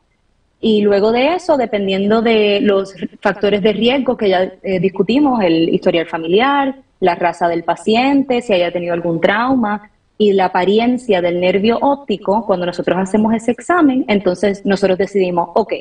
Y 0.61 0.83
luego 0.83 1.11
de 1.11 1.35
eso, 1.35 1.57
dependiendo 1.57 2.23
de 2.23 2.61
los 2.61 2.95
factores 3.21 3.63
de 3.63 3.73
riesgo 3.73 4.17
que 4.17 4.29
ya 4.29 4.53
eh, 4.63 4.79
discutimos, 4.79 5.43
el 5.43 5.69
historial 5.71 6.07
familiar, 6.07 6.77
la 7.01 7.17
raza 7.17 7.49
del 7.49 7.65
paciente, 7.65 8.43
si 8.43 8.53
haya 8.53 8.71
tenido 8.71 8.95
algún 8.95 9.21
trauma 9.21 9.91
y 10.19 10.33
la 10.35 10.47
apariencia 10.47 11.21
del 11.21 11.41
nervio 11.41 11.79
óptico, 11.81 12.47
cuando 12.47 12.67
nosotros 12.67 12.97
hacemos 12.97 13.35
ese 13.35 13.51
examen, 13.51 14.05
entonces 14.07 14.65
nosotros 14.65 14.99
decidimos, 14.99 15.49
ok, 15.55 15.73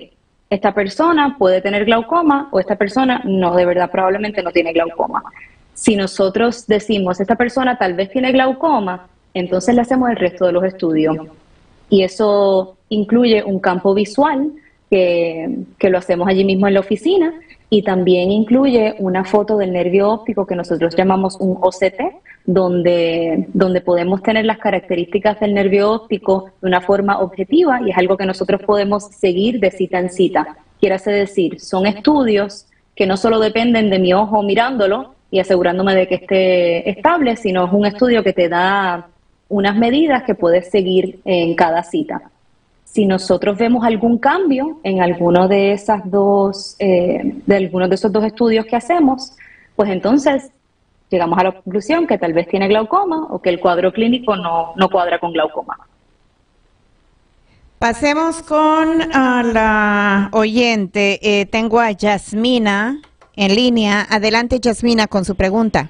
esta 0.51 0.74
persona 0.74 1.38
puede 1.39 1.62
tener 1.62 1.86
glaucoma 1.86 2.50
o 2.51 2.60
esta 2.60 2.75
persona 2.75 3.22
no, 3.24 3.55
de 3.55 3.65
verdad 3.65 3.89
probablemente 3.89 4.43
no 4.43 4.51
tiene 4.51 4.74
glaucoma. 4.74 5.24
Si 5.74 5.96
nosotros 5.96 6.67
decimos, 6.67 7.22
esta 7.22 7.36
persona 7.36 7.77
tal 7.77 7.93
vez 7.93 8.12
tiene 8.12 8.34
glaucoma, 8.34 9.08
entonces 9.34 9.74
le 9.74 9.81
hacemos 9.81 10.10
el 10.10 10.17
resto 10.17 10.46
de 10.46 10.51
los 10.51 10.65
estudios. 10.65 11.15
Y 11.89 12.03
eso 12.03 12.75
incluye 12.89 13.41
un 13.46 13.60
campo 13.60 13.93
visual 13.93 14.51
que, 14.89 15.63
que 15.79 15.89
lo 15.89 15.98
hacemos 15.98 16.27
allí 16.27 16.43
mismo 16.43 16.67
en 16.67 16.74
la 16.74 16.81
oficina 16.81 17.34
y 17.70 17.84
también 17.84 18.29
incluye 18.29 18.96
una 19.00 19.24
foto 19.24 19.58
del 19.58 19.72
nervio 19.72 20.10
óptico 20.10 20.46
que 20.46 20.58
nosotros 20.58 20.93
llamamos 20.98 21.38
un 21.39 21.58
OCT, 21.62 22.01
donde, 22.45 23.48
donde 23.53 23.81
podemos 23.81 24.21
tener 24.24 24.45
las 24.45 24.57
características 24.57 25.39
del 25.39 25.53
nervio 25.53 25.91
óptico 25.91 26.51
de 26.62 26.67
una 26.67 26.81
forma 26.81 27.19
objetiva 27.19 27.79
y 27.86 27.91
es 27.91 27.98
algo 27.98 28.17
que 28.17 28.25
nosotros 28.25 28.62
podemos 28.63 29.05
seguir 29.05 29.60
de 29.60 29.71
cita 29.71 30.00
en 30.00 30.10
cita. 30.10 30.57
Quiere 30.79 30.98
decir, 30.98 31.60
son 31.60 31.86
estudios 31.86 32.65
que 32.95 33.05
no 33.05 33.17
solo 33.17 33.39
dependen 33.39 33.89
de 33.89 34.00
mi 34.00 34.13
ojo 34.13 34.41
mirándolo 34.43 35.15
y 35.29 35.39
asegurándome 35.39 35.95
de 35.95 36.07
que 36.07 36.15
esté 36.15 36.89
estable, 36.89 37.36
sino 37.38 37.65
es 37.65 37.71
un 37.71 37.86
estudio 37.86 38.24
que 38.24 38.33
te 38.33 38.50
da 38.50 39.07
unas 39.48 39.75
medidas 39.75 40.24
que 40.24 40.36
puedes 40.36 40.69
seguir 40.69 41.19
en 41.25 41.55
cada 41.55 41.83
cita. 41.83 42.31
Si 42.83 43.05
nosotros 43.05 43.57
vemos 43.57 43.86
algún 43.86 44.17
cambio 44.17 44.79
en 44.83 45.01
alguno 45.01 45.48
de 45.48 45.71
esas 45.71 46.01
dos, 46.10 46.75
eh, 46.79 47.36
de 47.45 47.55
algunos 47.55 47.88
de 47.89 47.95
esos 47.95 48.12
dos 48.12 48.25
estudios 48.25 48.65
que 48.65 48.75
hacemos, 48.75 49.33
pues 49.75 49.89
entonces 49.89 50.51
llegamos 51.12 51.38
a 51.38 51.44
la 51.44 51.51
conclusión 51.51 52.08
que 52.08 52.18
tal 52.18 52.34
vez 52.34 52.48
tiene 52.48 52.68
glaucoma 52.68 53.27
o 53.30 53.41
que 53.41 53.50
el 53.50 53.60
cuadro 53.60 53.91
clínico 53.91 54.36
no, 54.36 54.74
no 54.75 54.89
cuadra 54.89 55.20
con 55.20 55.34
glaucoma. 55.34 55.77
Pasemos 57.77 58.41
con 58.44 59.00
la 59.00 60.30
oyente. 60.32 61.20
Eh, 61.22 61.46
tengo 61.46 61.80
a 61.80 61.91
Yasmina 61.91 63.01
en 63.36 63.56
línea. 63.56 64.06
Adelante, 64.10 64.60
Yasmina, 64.60 65.08
con 65.08 65.25
su 65.25 65.36
pregunta. 65.36 65.89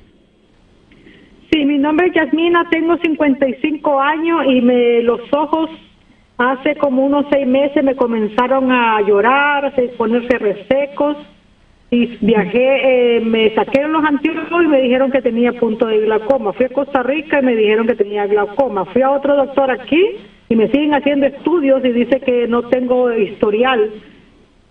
Sí, 1.51 1.65
mi 1.65 1.77
nombre 1.77 2.07
es 2.07 2.13
Yasmina, 2.15 2.67
tengo 2.71 2.97
55 2.97 3.99
años 3.99 4.45
y 4.47 4.61
me 4.61 5.03
los 5.03 5.21
ojos 5.33 5.69
Hace 6.41 6.75
como 6.77 7.05
unos 7.05 7.27
seis 7.31 7.45
meses 7.45 7.83
me 7.83 7.95
comenzaron 7.95 8.71
a 8.71 8.99
llorar, 9.01 9.63
a 9.63 9.73
ponerse 9.95 10.39
resecos 10.39 11.15
y 11.91 12.17
viajé, 12.21 13.17
eh, 13.17 13.21
me 13.21 13.53
saqueron 13.53 13.91
los 13.91 14.03
anteojos 14.03 14.63
y 14.63 14.67
me 14.67 14.81
dijeron 14.81 15.11
que 15.11 15.21
tenía 15.21 15.53
punto 15.53 15.87
de 15.87 15.99
glaucoma. 15.99 16.53
Fui 16.53 16.65
a 16.65 16.69
Costa 16.69 17.03
Rica 17.03 17.39
y 17.39 17.45
me 17.45 17.55
dijeron 17.55 17.85
que 17.85 17.95
tenía 17.95 18.25
glaucoma. 18.25 18.85
Fui 18.85 19.01
a 19.01 19.11
otro 19.11 19.35
doctor 19.35 19.69
aquí 19.69 20.01
y 20.47 20.55
me 20.55 20.69
siguen 20.69 20.93
haciendo 20.93 21.27
estudios 21.27 21.83
y 21.85 21.91
dice 21.91 22.21
que 22.21 22.47
no 22.47 22.63
tengo 22.69 23.11
historial. 23.13 23.91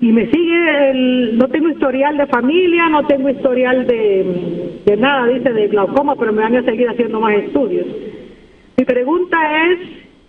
Y 0.01 0.13
me 0.13 0.31
sigue, 0.31 0.91
el, 0.91 1.37
no 1.37 1.47
tengo 1.49 1.69
historial 1.69 2.17
de 2.17 2.27
familia, 2.27 2.89
no 2.89 3.07
tengo 3.07 3.29
historial 3.29 3.87
de, 3.87 4.81
de 4.87 4.97
nada, 4.97 5.27
dice, 5.27 5.53
de 5.53 5.69
glaucoma, 5.69 6.17
pero 6.17 6.33
me 6.33 6.43
van 6.43 6.57
a 6.57 6.63
seguir 6.63 6.89
haciendo 6.89 7.21
más 7.21 7.35
estudios. 7.35 7.87
Mi 8.79 8.85
pregunta 8.87 9.37
es 9.67 9.79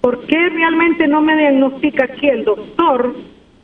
¿Por 0.02 0.26
qué 0.26 0.50
realmente 0.50 1.08
no 1.08 1.22
me 1.22 1.38
diagnostica 1.38 2.06
aquí 2.06 2.28
el 2.28 2.44
doctor 2.44 3.16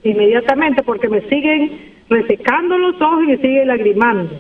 inmediatamente? 0.03 0.84
Porque 0.84 1.10
me 1.10 1.22
siguen 1.22 1.97
resecando 2.10 2.78
los 2.78 3.02
ojos 3.02 3.24
y 3.24 3.28
me 3.28 3.38
siguen 3.38 3.68
lagrimando. 3.68 4.40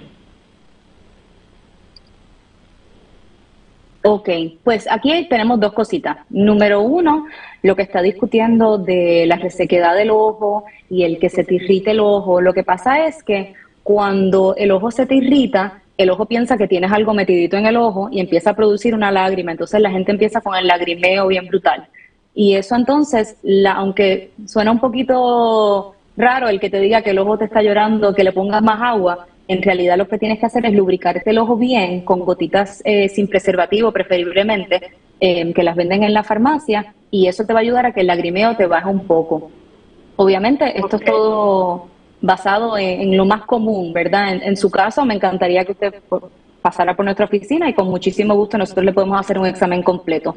Ok, 4.03 4.29
pues 4.63 4.87
aquí 4.89 5.27
tenemos 5.29 5.59
dos 5.59 5.73
cositas. 5.73 6.19
Número 6.29 6.81
uno, 6.81 7.25
lo 7.61 7.75
que 7.75 7.81
está 7.81 8.01
discutiendo 8.01 8.77
de 8.77 9.25
la 9.27 9.35
resequedad 9.35 9.95
del 9.95 10.11
ojo 10.11 10.63
y 10.89 11.03
el 11.03 11.19
que 11.19 11.29
se 11.29 11.43
te 11.43 11.55
irrite 11.55 11.91
el 11.91 11.99
ojo. 11.99 12.39
Lo 12.39 12.53
que 12.53 12.63
pasa 12.63 13.05
es 13.05 13.21
que 13.21 13.53
cuando 13.83 14.55
el 14.55 14.71
ojo 14.71 14.91
se 14.91 15.05
te 15.07 15.15
irrita, 15.15 15.81
el 15.97 16.09
ojo 16.09 16.25
piensa 16.25 16.57
que 16.57 16.69
tienes 16.69 16.91
algo 16.93 17.13
metidito 17.13 17.57
en 17.57 17.65
el 17.65 17.75
ojo 17.75 18.07
y 18.09 18.21
empieza 18.21 18.51
a 18.51 18.55
producir 18.55 18.95
una 18.95 19.11
lágrima, 19.11 19.51
entonces 19.51 19.81
la 19.81 19.91
gente 19.91 20.11
empieza 20.11 20.39
con 20.39 20.55
el 20.55 20.67
lagrimeo 20.67 21.27
bien 21.27 21.47
brutal. 21.47 21.89
Y 22.33 22.53
eso 22.53 22.75
entonces, 22.75 23.35
la, 23.41 23.73
aunque 23.73 24.31
suena 24.45 24.71
un 24.71 24.79
poquito 24.79 25.96
raro 26.17 26.49
el 26.49 26.59
que 26.59 26.69
te 26.69 26.79
diga 26.79 27.03
que 27.03 27.11
el 27.11 27.19
ojo 27.19 27.37
te 27.37 27.45
está 27.45 27.61
llorando, 27.61 28.13
que 28.13 28.23
le 28.23 28.33
pongas 28.33 28.61
más 28.61 28.81
agua, 28.81 29.27
en 29.47 29.61
realidad 29.61 29.97
lo 29.97 30.07
que 30.07 30.17
tienes 30.17 30.39
que 30.39 30.45
hacer 30.45 30.65
es 30.65 30.73
lubricarte 30.73 31.29
el 31.29 31.37
ojo 31.37 31.55
bien 31.55 32.01
con 32.01 32.19
gotitas 32.19 32.81
eh, 32.83 33.07
sin 33.07 33.27
preservativo 33.27 33.91
preferiblemente, 33.91 34.91
eh, 35.19 35.53
que 35.53 35.63
las 35.63 35.75
venden 35.75 36.03
en 36.03 36.13
la 36.13 36.23
farmacia, 36.23 36.93
y 37.09 37.27
eso 37.27 37.45
te 37.45 37.53
va 37.53 37.59
a 37.59 37.61
ayudar 37.61 37.85
a 37.85 37.93
que 37.93 38.01
el 38.01 38.07
lagrimeo 38.07 38.57
te 38.57 38.67
baje 38.67 38.89
un 38.89 39.05
poco. 39.07 39.49
Obviamente 40.17 40.77
esto 40.77 40.97
es 40.97 41.05
todo 41.05 41.87
basado 42.19 42.77
en, 42.77 43.15
lo 43.15 43.25
más 43.25 43.43
común, 43.43 43.93
¿verdad? 43.93 44.33
En, 44.33 44.57
su 44.57 44.69
caso, 44.69 45.05
me 45.05 45.13
encantaría 45.13 45.63
que 45.63 45.73
usted 45.73 45.93
pasara 46.61 46.95
por 46.95 47.05
nuestra 47.05 47.25
oficina 47.25 47.69
y 47.69 47.73
con 47.73 47.87
muchísimo 47.87 48.33
gusto 48.35 48.57
nosotros 48.57 48.85
le 48.85 48.93
podemos 48.93 49.19
hacer 49.19 49.37
un 49.37 49.45
examen 49.45 49.83
completo. 49.83 50.35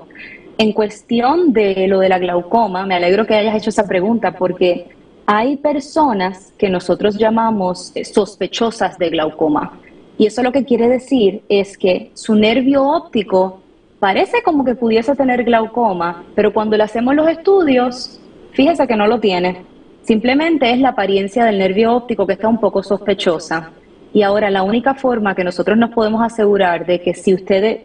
En 0.59 0.73
cuestión 0.73 1.53
de 1.53 1.89
lo 1.89 2.01
de 2.01 2.11
la 2.11 2.19
glaucoma, 2.19 2.85
me 2.85 2.95
alegro 2.95 3.27
que 3.27 3.35
hayas 3.35 3.57
hecho 3.57 3.71
esa 3.71 3.89
pregunta 3.89 4.33
porque 4.33 4.87
hay 5.33 5.59
personas 5.59 6.53
que 6.59 6.69
nosotros 6.69 7.17
llamamos 7.17 7.93
eh, 7.95 8.05
sospechosas 8.05 8.99
de 8.99 9.11
glaucoma. 9.11 9.79
Y 10.19 10.27
eso 10.27 10.43
lo 10.43 10.51
que 10.51 10.65
quiere 10.65 10.89
decir 10.89 11.43
es 11.49 11.79
que 11.79 12.11
su 12.15 12.35
nervio 12.35 12.83
óptico 12.83 13.61
parece 14.01 14.43
como 14.43 14.65
que 14.65 14.75
pudiese 14.75 15.15
tener 15.15 15.45
glaucoma, 15.45 16.25
pero 16.35 16.53
cuando 16.53 16.77
le 16.77 16.83
hacemos 16.83 17.15
los 17.15 17.29
estudios, 17.29 18.19
fíjese 18.55 18.89
que 18.89 18.97
no 18.97 19.07
lo 19.07 19.21
tiene. 19.21 19.63
Simplemente 20.03 20.69
es 20.73 20.81
la 20.81 20.89
apariencia 20.89 21.45
del 21.45 21.59
nervio 21.59 21.95
óptico 21.95 22.27
que 22.27 22.33
está 22.33 22.49
un 22.49 22.59
poco 22.59 22.83
sospechosa. 22.83 23.71
Y 24.13 24.23
ahora 24.23 24.51
la 24.51 24.65
única 24.65 24.95
forma 24.95 25.37
que 25.37 25.45
nosotros 25.45 25.79
nos 25.79 25.91
podemos 25.91 26.25
asegurar 26.25 26.85
de 26.85 27.01
que 27.03 27.15
si 27.15 27.35
usted 27.35 27.83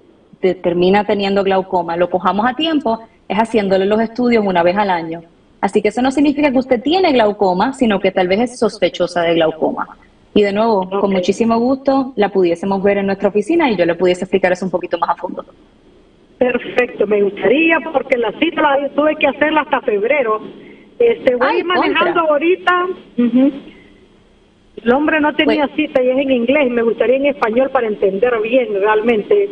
termina 0.64 1.04
teniendo 1.04 1.44
glaucoma, 1.44 1.96
lo 1.96 2.10
cojamos 2.10 2.48
a 2.48 2.56
tiempo, 2.56 3.02
es 3.28 3.38
haciéndole 3.38 3.86
los 3.86 4.02
estudios 4.02 4.44
una 4.44 4.64
vez 4.64 4.76
al 4.78 4.90
año. 4.90 5.35
Así 5.66 5.82
que 5.82 5.88
eso 5.88 6.04
no 6.04 6.12
significa 6.12 6.52
que 6.52 6.60
usted 6.60 6.80
tiene 6.80 7.12
glaucoma, 7.12 7.74
sino 7.74 8.00
que 8.00 8.12
tal 8.12 8.28
vez 8.28 8.40
es 8.42 8.60
sospechosa 8.60 9.24
de 9.24 9.34
glaucoma. 9.34 9.88
Y 10.36 10.44
de 10.44 10.54
nuevo, 10.54 10.88
con 11.02 11.12
muchísimo 11.12 11.58
gusto 11.58 12.14
la 12.16 12.30
pudiésemos 12.30 12.84
ver 12.84 13.00
en 13.00 13.08
nuestra 13.08 13.30
oficina 13.30 13.72
y 13.72 13.76
yo 13.76 13.84
le 13.84 13.96
pudiese 13.96 14.26
explicar 14.26 14.52
eso 14.52 14.66
un 14.66 14.70
poquito 14.70 15.00
más 15.00 15.10
a 15.10 15.16
fondo. 15.16 15.44
Perfecto, 16.38 17.08
me 17.08 17.24
gustaría 17.24 17.80
porque 17.92 18.16
la 18.16 18.32
cita 18.38 18.62
la 18.62 18.90
tuve 18.90 19.16
que 19.16 19.26
hacerla 19.26 19.62
hasta 19.62 19.82
febrero 19.82 20.40
este, 21.00 21.36
voy 21.36 21.64
manejando 21.64 22.22
ahorita. 22.22 22.88
El 23.18 24.94
hombre 24.94 25.20
no 25.20 25.34
tenía 25.34 25.68
cita 25.76 26.04
y 26.04 26.10
es 26.12 26.18
en 26.20 26.32
inglés. 26.32 26.70
Me 26.70 26.84
gustaría 26.84 27.16
en 27.16 27.26
español 27.26 27.72
para 27.72 27.88
entender 27.88 28.40
bien 28.44 28.68
realmente. 28.72 29.50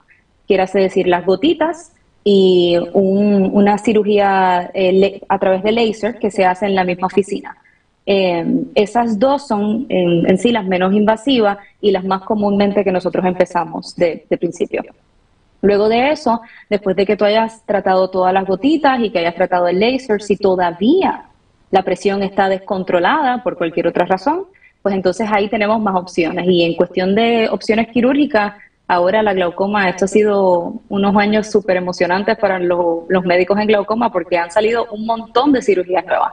quiere 0.46 0.66
decir 0.66 1.06
las 1.08 1.24
gotitas 1.24 1.92
y 2.22 2.76
una 2.92 3.78
cirugía 3.78 4.70
eh, 4.74 5.22
a 5.26 5.38
través 5.38 5.62
de 5.62 5.72
láser 5.72 6.18
que 6.18 6.30
se 6.30 6.44
hace 6.44 6.66
en 6.66 6.74
la 6.74 6.84
misma 6.84 7.06
oficina. 7.06 7.56
Eh, 8.10 8.42
esas 8.74 9.18
dos 9.18 9.46
son 9.46 9.84
en, 9.90 10.38
sí 10.38 10.50
las 10.50 10.64
menos 10.64 10.94
invasivas 10.94 11.58
y 11.78 11.90
las 11.90 12.04
más 12.04 12.22
comúnmente 12.22 12.82
que 12.82 12.90
nosotros 12.90 13.22
empezamos 13.26 13.94
de, 13.96 14.24
de 14.30 14.38
principio. 14.38 14.82
Luego 15.60 15.90
de 15.90 16.12
eso, 16.12 16.40
después 16.70 16.96
de 16.96 17.04
que 17.04 17.18
tú 17.18 17.26
hayas 17.26 17.66
tratado 17.66 18.08
todas 18.08 18.32
las 18.32 18.46
gotitas 18.46 18.98
y 19.00 19.10
que 19.10 19.18
hayas 19.18 19.34
tratado 19.34 19.68
el 19.68 19.78
láser, 19.78 20.22
si 20.22 20.38
todavía 20.38 21.26
la 21.70 21.82
presión 21.82 22.22
está 22.22 22.48
descontrolada 22.48 23.42
por 23.42 23.58
cualquier 23.58 23.88
otra 23.88 24.06
razón, 24.06 24.44
pues 24.80 24.94
entonces 24.94 25.28
ahí 25.30 25.50
tenemos 25.50 25.78
más 25.78 25.94
opciones. 25.94 26.46
Y 26.48 26.64
en 26.64 26.76
cuestión 26.76 27.14
de 27.14 27.50
opciones 27.50 27.88
quirúrgicas, 27.88 28.54
ahora 28.86 29.22
la 29.22 29.34
glaucoma, 29.34 29.86
esto 29.90 30.06
ha 30.06 30.08
sido 30.08 30.80
unos 30.88 31.14
años 31.14 31.50
súper 31.50 31.76
emocionantes 31.76 32.38
para 32.38 32.58
los 32.58 33.24
médicos 33.26 33.58
en 33.58 33.66
glaucoma 33.66 34.10
porque 34.10 34.38
han 34.38 34.50
salido 34.50 34.86
un 34.92 35.04
montón 35.04 35.52
de 35.52 35.60
cirugías 35.60 36.06
nuevas. 36.06 36.32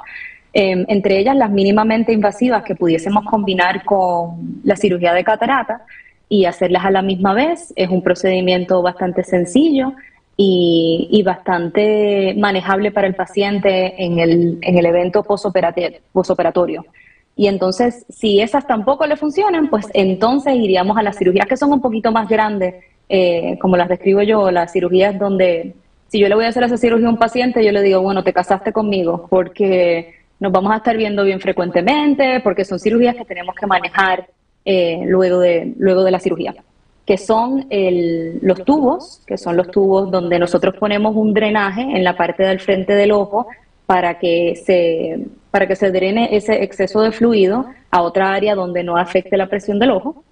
Em, 0.57 0.85
entre 0.87 1.19
ellas 1.19 1.35
las 1.35 1.51
mínimamente 1.51 2.13
invasivas 2.13 2.63
que 2.63 2.75
pudiésemos 2.75 3.25
combinar 3.25 3.83
con 3.83 4.61
la 4.63 4.77
cirugía 4.77 5.13
de 5.13 5.25
catarata 5.25 5.81
y 6.29 6.45
hacerlas 6.45 6.85
a 6.85 6.91
la 6.91 7.01
misma 7.01 7.33
vez. 7.33 7.73
Es 7.75 7.89
un 7.89 8.01
procedimiento 8.01 8.81
bastante 8.81 9.25
sencillo 9.25 9.91
y, 10.37 11.21
bastante 11.25 12.35
manejable 12.37 12.91
para 12.91 13.05
el 13.05 13.15
paciente 13.15 14.01
en 14.01 14.19
el, 14.19 14.59
en 14.61 14.77
el 14.77 14.85
evento 14.85 15.23
posoperatorio. 15.23 16.85
Y 17.35 17.47
entonces, 17.47 18.05
si 18.07 18.39
esas 18.39 18.65
tampoco 18.65 19.05
le 19.07 19.17
funcionan, 19.17 19.69
pues 19.69 19.87
entonces 19.93 20.55
iríamos 20.55 20.97
a 20.97 21.03
las 21.03 21.17
cirugías 21.17 21.47
que 21.47 21.57
son 21.57 21.73
un 21.73 21.81
poquito 21.81 22.13
más 22.13 22.29
grandes, 22.29 22.75
eh, 23.09 23.57
como 23.59 23.75
las 23.75 23.89
describo 23.89 24.21
yo, 24.21 24.51
las 24.51 24.71
cirugías 24.71 25.19
donde, 25.19 25.75
si 26.07 26.19
yo 26.19 26.29
le 26.29 26.35
voy 26.35 26.45
a 26.45 26.49
hacer 26.49 26.63
esa 26.63 26.77
cirugía 26.77 27.07
a 27.07 27.11
un 27.11 27.17
paciente, 27.17 27.65
yo 27.65 27.73
le 27.73 27.81
digo, 27.81 28.01
bueno, 28.01 28.23
te 28.23 28.31
casaste 28.31 28.71
conmigo, 28.71 29.27
porque 29.29 30.24
nos 30.39 30.51
vamos 30.51 30.71
a 30.73 30.77
estar 30.77 30.97
viendo 30.97 31.23
bien 31.23 31.39
frecuentemente, 31.39 32.39
porque 32.41 32.65
son 32.65 32.79
cirugías 32.79 33.15
que 33.15 33.25
tenemos 33.25 33.55
que 33.55 33.67
manejar 33.67 34.27
eh, 34.65 35.03
luego, 35.05 35.39
de, 35.39 35.73
luego 35.77 36.03
de 36.03 36.11
la 36.11 36.19
cirugía 36.19 36.55
que 37.05 37.17
son 37.17 37.67
los 38.41 38.65
tubos, 38.65 39.21
que 39.27 39.37
son 39.37 39.55
los 39.55 39.69
tubos 39.69 40.09
donde 40.09 40.39
nosotros 40.39 40.75
ponemos 40.75 41.15
un 41.15 41.33
drenaje 41.33 41.81
en 41.81 42.03
la 42.03 42.17
parte 42.17 42.43
del 42.43 42.59
frente 42.59 42.95
del 42.95 43.11
ojo 43.11 43.47
para 43.85 44.17
que 44.17 44.55
se 44.55 45.27
para 45.51 45.67
que 45.67 45.75
se 45.75 45.91
drene 45.91 46.35
ese 46.35 46.63
exceso 46.63 47.01
de 47.01 47.11
fluido 47.11 47.65
a 47.91 48.01
otra 48.01 48.33
área 48.33 48.55
donde 48.55 48.83
no 48.83 48.97
afecte 48.97 49.37
la 49.37 49.47
presión 49.47 49.79
del 49.79 49.91
ojo 49.91 50.23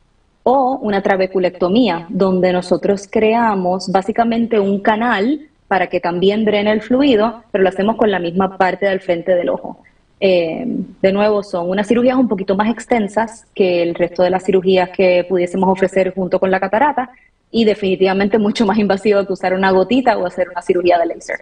o 0.41 0.79
una 0.81 1.01
trabeculectomía 1.01 2.07
donde 2.10 2.51
nosotros 2.51 3.07
creamos 3.10 3.89
básicamente 3.89 4.60
un 4.60 4.81
canal 4.81 5.48
para 5.69 5.88
que 5.88 6.01
también 6.01 6.43
drene 6.43 6.72
el 6.72 6.81
fluido, 6.81 7.43
pero 7.51 7.63
lo 7.63 7.69
hacemos 7.69 7.95
con 7.95 8.12
la 8.12 8.19
misma 8.19 8.57
parte 8.57 8.86
del 8.86 9.00
frente 9.00 9.33
del 9.33 9.50
ojo. 9.50 9.77
Eh, 10.25 10.63
de 11.01 11.12
nuevo, 11.12 11.44
son 11.44 11.70
unas 11.70 11.86
cirugías 11.86 12.15
un 12.15 12.30
poquito 12.30 12.55
más 12.55 12.70
extensas 12.70 13.46
que 13.53 13.83
el 13.83 13.94
resto 13.94 14.24
de 14.24 14.29
las 14.29 14.46
cirugías 14.46 14.90
que 14.96 15.25
pudiésemos 15.27 15.68
ofrecer 15.68 16.14
junto 16.16 16.40
con 16.40 16.50
la 16.50 16.62
catarata 16.62 17.09
y 17.51 17.66
definitivamente 17.66 18.38
mucho 18.38 18.66
más 18.66 18.77
invasivo 18.77 19.27
que 19.27 19.33
usar 19.33 19.53
una 19.53 19.72
gotita 19.72 20.18
o 20.18 20.25
hacer 20.25 20.48
una 20.48 20.62
cirugía 20.62 20.98
de 20.98 21.07
láser. 21.07 21.42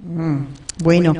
Mm, 0.00 0.46
bueno. 0.82 1.14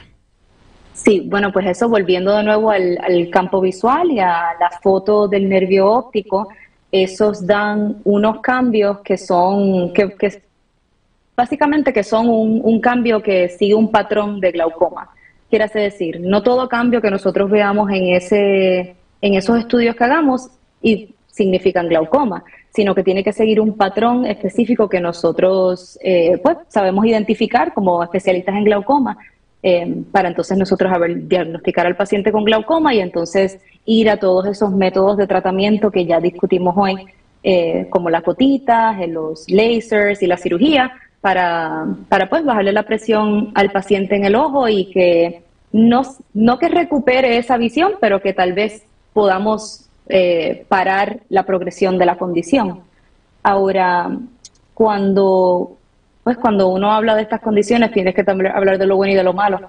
Sí, 0.94 1.28
bueno, 1.30 1.52
pues 1.52 1.66
eso 1.66 1.90
volviendo 1.90 2.34
de 2.34 2.44
nuevo 2.44 2.72
al, 2.72 3.30
campo 3.30 3.60
visual 3.60 4.10
y 4.10 4.20
a 4.20 4.54
la 4.58 4.70
foto 4.82 5.28
del 5.28 5.50
nervio 5.50 5.92
óptico, 5.92 6.48
esos 6.94 7.46
dan 7.46 7.98
unos 8.06 8.40
cambios 8.40 9.00
que 9.00 9.18
son, 9.18 9.92
que, 9.92 10.16
básicamente 11.36 11.92
que 11.92 12.04
son 12.06 12.30
un, 12.30 12.62
un, 12.64 12.80
cambio 12.80 13.22
que 13.22 13.50
sigue 13.50 13.76
un 13.76 13.92
patrón 13.92 14.40
de 14.40 14.52
glaucoma. 14.52 15.10
Quiere 15.50 15.68
decir, 15.68 16.22
no 16.22 16.42
todo 16.42 16.70
cambio 16.70 17.02
que 17.02 17.12
nosotros 17.12 17.52
veamos 17.52 17.92
en 17.92 18.16
ese 18.16 18.96
en 19.22 19.34
esos 19.36 19.60
estudios 19.60 19.96
que 19.96 20.04
hagamos 20.04 20.50
y 20.82 21.16
significan 21.28 21.88
glaucoma, 21.88 22.44
sino 22.72 22.94
que 22.94 23.04
tiene 23.04 23.24
que 23.24 23.34
seguir 23.34 23.60
un 23.60 23.76
patrón 23.78 24.26
específico 24.26 24.90
que 24.90 25.00
nosotros 25.00 25.98
eh, 26.02 26.40
pues, 26.44 26.58
sabemos 26.68 27.06
identificar 27.06 27.74
como 27.74 28.04
especialistas 28.04 28.56
en 28.56 28.66
glaucoma, 28.66 29.18
eh, 29.62 30.04
para 30.12 30.30
entonces 30.30 30.58
nosotros 30.58 30.92
diagnosticar 31.28 31.86
al 31.86 31.98
paciente 31.98 32.32
con 32.32 32.46
glaucoma 32.46 32.94
y 32.94 33.00
entonces 33.00 33.60
ir 33.86 34.10
a 34.10 34.18
todos 34.18 34.48
esos 34.48 34.72
métodos 34.72 35.18
de 35.18 35.28
tratamiento 35.28 35.92
que 35.92 36.06
ya 36.06 36.20
discutimos 36.20 36.76
hoy, 36.78 37.06
eh, 37.44 37.88
como 37.90 38.10
las 38.10 38.24
gotitas, 38.24 38.98
los 39.08 39.50
lasers 39.50 40.22
y 40.22 40.28
la 40.28 40.38
cirugía, 40.38 40.92
para, 41.22 41.86
para 42.08 42.30
pues 42.30 42.46
bajarle 42.46 42.72
la 42.72 42.84
presión 42.84 43.52
al 43.56 43.72
paciente 43.72 44.16
en 44.16 44.26
el 44.26 44.36
ojo 44.36 44.70
y 44.70 44.86
que 44.86 45.42
no, 45.72 46.04
no 46.34 46.58
que 46.58 46.70
recupere 46.70 47.38
esa 47.38 47.58
visión, 47.58 47.94
pero 48.00 48.22
que 48.22 48.34
tal 48.34 48.54
vez 48.54 48.84
podamos 49.14 49.90
eh, 50.08 50.66
parar 50.68 51.20
la 51.30 51.44
progresión 51.44 51.98
de 51.98 52.06
la 52.06 52.18
condición. 52.18 52.82
Ahora, 53.44 54.10
cuando, 54.74 55.78
pues 56.24 56.38
cuando 56.38 56.70
uno 56.70 56.92
habla 56.92 57.16
de 57.16 57.24
estas 57.24 57.42
condiciones, 57.42 57.92
tienes 57.92 58.16
que 58.16 58.24
también 58.24 58.52
hablar 58.56 58.78
de 58.78 58.88
lo 58.88 58.96
bueno 58.96 59.14
y 59.14 59.16
de 59.16 59.24
lo 59.24 59.34
malo. 59.34 59.60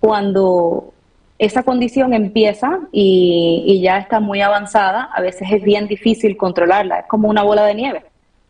Cuando 0.00 0.92
esa 1.38 1.62
condición 1.62 2.14
empieza 2.14 2.80
y, 2.92 3.64
y, 3.66 3.80
ya 3.80 3.98
está 3.98 4.20
muy 4.20 4.40
avanzada, 4.40 5.10
a 5.14 5.20
veces 5.20 5.48
es 5.50 5.62
bien 5.62 5.86
difícil 5.86 6.36
controlarla, 6.36 7.00
es 7.00 7.06
como 7.06 7.28
una 7.28 7.42
bola 7.42 7.64
de 7.64 7.74
nieve. 7.74 8.04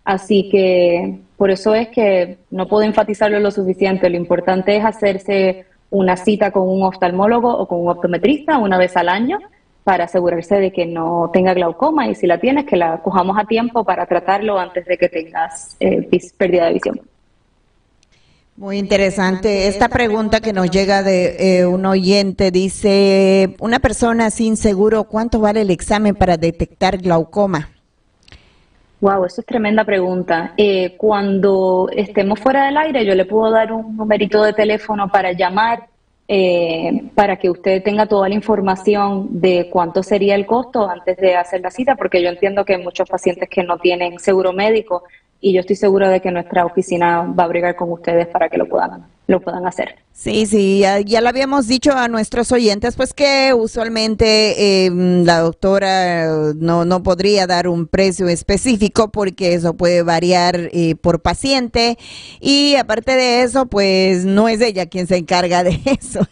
Así 0.05 0.49
que 0.51 1.19
por 1.37 1.51
eso 1.51 1.75
es 1.75 1.89
que 1.89 2.39
no 2.51 2.69
puedo 2.69 2.83
enfatizarlo 2.85 3.41
lo 3.41 3.51
suficiente, 3.51 4.09
lo 4.09 4.17
importante 4.17 4.77
es 4.77 4.85
hacerse 4.85 5.67
una 5.91 6.17
cita 6.17 6.51
con 6.51 6.69
un 6.69 6.83
oftalmólogo 6.83 7.57
o 7.57 7.67
con 7.67 7.81
un 7.81 7.89
optometrista 7.89 8.59
una 8.59 8.79
vez 8.79 8.97
al 8.97 9.09
año 9.09 9.39
para 9.87 10.07
asegurarse 10.07 10.57
de 10.57 10.73
que 10.73 10.85
no 10.85 11.31
tenga 11.33 11.55
glaucoma 11.55 12.09
y 12.09 12.17
si 12.17 12.27
la 12.27 12.41
tienes, 12.41 12.67
que 12.67 12.75
la 12.77 12.99
cojamos 13.05 13.39
a 13.39 13.45
tiempo 13.45 13.85
para 13.85 14.05
tratarlo 14.05 14.59
antes 14.59 14.85
de 14.85 14.99
que 14.99 15.09
tengas 15.09 15.77
eh, 15.79 16.09
pérdida 16.37 16.67
de 16.67 16.73
visión. 16.73 17.01
Muy 18.57 18.79
interesante. 18.79 19.69
Esta 19.69 19.89
pregunta 19.89 20.41
que 20.41 20.53
nos 20.53 20.69
llega 20.73 21.05
de 21.05 21.61
eh, 21.61 21.67
un 21.67 21.87
oyente 21.87 22.51
dice, 22.51 23.55
una 23.61 23.79
persona 23.79 24.31
sin 24.31 24.57
seguro, 24.57 25.05
¿cuánto 25.05 25.39
vale 25.39 25.61
el 25.61 25.71
examen 25.71 26.17
para 26.17 26.37
detectar 26.37 26.99
glaucoma? 26.99 27.69
Wow, 29.01 29.27
eso 29.27 29.41
es 29.41 29.47
tremenda 29.47 29.85
pregunta. 29.85 30.53
Eh, 30.57 30.97
cuando 30.97 31.89
estemos 31.95 32.41
fuera 32.41 32.67
del 32.67 32.77
aire, 32.77 33.07
yo 33.07 33.15
le 33.15 33.25
puedo 33.25 33.53
dar 33.53 33.71
un 33.71 33.97
numerito 33.97 34.43
de 34.43 34.53
teléfono 34.53 35.09
para 35.13 35.31
llamar 35.31 35.87
eh, 36.29 37.11
para 37.15 37.37
que 37.37 37.51
usted 37.51 37.83
tenga 37.83 38.07
toda 38.07 38.29
la 38.29 38.35
información 38.35 39.29
de 39.41 39.69
cuánto 39.71 40.03
sería 40.03 40.35
el 40.35 40.47
costo 40.47 40.89
antes 40.89 41.17
de 41.19 41.37
hacer 41.37 41.61
la 41.61 41.71
cita, 41.71 41.95
porque 41.95 42.23
yo 42.23 42.29
entiendo 42.29 42.65
que 42.65 42.79
muchos 42.79 43.09
pacientes 43.09 43.49
que 43.49 43.63
no 43.63 43.79
tienen 43.79 44.19
seguro 44.19 44.53
médico 44.53 45.05
y 45.41 45.53
yo 45.53 45.61
estoy 45.61 45.77
segura 45.77 46.09
de 46.09 46.21
que 46.21 46.31
nuestra 46.31 46.65
oficina 46.65 47.23
va 47.23 47.45
a 47.45 47.49
brigar 47.49 47.77
con 47.77 47.93
ustedes 47.93 48.27
para 48.29 48.49
que 48.49 48.59
lo 48.59 48.69
puedan, 48.69 49.05
lo 49.27 49.41
puedan 49.41 49.67
hacer. 49.67 49.97
Sí, 50.19 50.47
sí, 50.47 50.79
ya, 50.79 51.01
ya 51.01 51.21
le 51.21 51.29
habíamos 51.29 51.69
dicho 51.69 51.93
a 51.93 52.09
nuestros 52.09 52.51
oyentes, 52.51 52.97
pues 52.97 53.13
que 53.13 53.53
usualmente 53.53 54.87
em, 54.87 55.25
la 55.25 55.41
doctora 55.41 56.55
no, 56.57 56.87
no 56.87 57.03
podría 57.03 57.47
dar 57.47 57.69
un 57.69 57.87
precio 57.87 58.27
específico 58.27 59.11
porque 59.13 59.53
eso 59.53 59.75
puede 59.77 60.03
variar 60.03 60.71
eh, 60.73 60.95
por 60.95 61.21
paciente 61.21 61.99
y 62.41 62.77
aparte 62.77 63.13
de 63.13 63.43
eso, 63.43 63.67
pues 63.67 64.25
no 64.25 64.49
es 64.49 64.63
ella 64.63 64.87
quien 64.87 65.07
se 65.07 65.19
encarga 65.19 65.63
de 65.63 65.79
eso. 66.01 66.27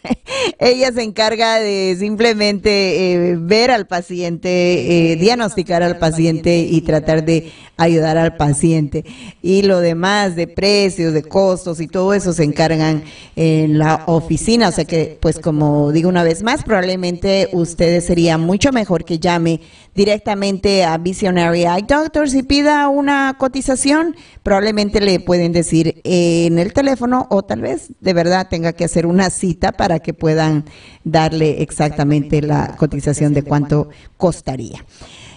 ella 0.57 0.91
se 0.91 1.03
encarga 1.03 1.59
de 1.59 1.95
simplemente 1.99 3.13
eh, 3.13 3.35
ver 3.37 3.69
al 3.69 3.85
paciente, 3.85 5.11
eh, 5.11 5.15
diagnosticar 5.15 5.83
al 5.83 5.99
paciente 5.99 6.57
y 6.57 6.81
tratar 6.81 7.23
de 7.23 7.51
ayudar 7.77 8.17
al 8.17 8.35
paciente. 8.35 8.94
Y 9.41 9.63
lo 9.63 9.79
demás 9.79 10.35
de 10.35 10.47
precios, 10.47 11.13
de 11.13 11.23
costos 11.23 11.81
y 11.81 11.87
todo 11.87 12.13
eso 12.13 12.31
se 12.31 12.43
encargan 12.43 13.03
en 13.35 13.77
la 13.79 14.03
oficina. 14.05 14.69
O 14.69 14.71
sea 14.71 14.85
que, 14.85 15.17
pues 15.19 15.39
como 15.39 15.91
digo 15.91 16.07
una 16.07 16.23
vez 16.23 16.43
más, 16.43 16.63
probablemente 16.63 17.49
ustedes 17.51 18.05
sería 18.05 18.37
mucho 18.37 18.71
mejor 18.71 19.03
que 19.03 19.19
llame 19.19 19.61
directamente 19.95 20.83
a 20.83 20.97
Visionary 20.97 21.63
Eye 21.63 21.85
Doctors 21.87 22.33
y 22.33 22.43
pida 22.43 22.87
una 22.89 23.35
cotización. 23.37 24.15
Probablemente 24.43 25.01
le 25.01 25.19
pueden 25.19 25.51
decir 25.51 26.01
en 26.03 26.59
el 26.59 26.73
teléfono 26.73 27.27
o 27.29 27.43
tal 27.43 27.61
vez 27.61 27.89
de 28.01 28.13
verdad 28.13 28.47
tenga 28.49 28.73
que 28.73 28.85
hacer 28.85 29.05
una 29.05 29.29
cita 29.29 29.71
para 29.71 29.99
que 29.99 30.13
puedan 30.13 30.65
darle 31.03 31.61
exactamente 31.61 32.41
la 32.41 32.75
cotización 32.75 33.33
de 33.33 33.43
cuánto 33.43 33.89
costaría. 34.17 34.83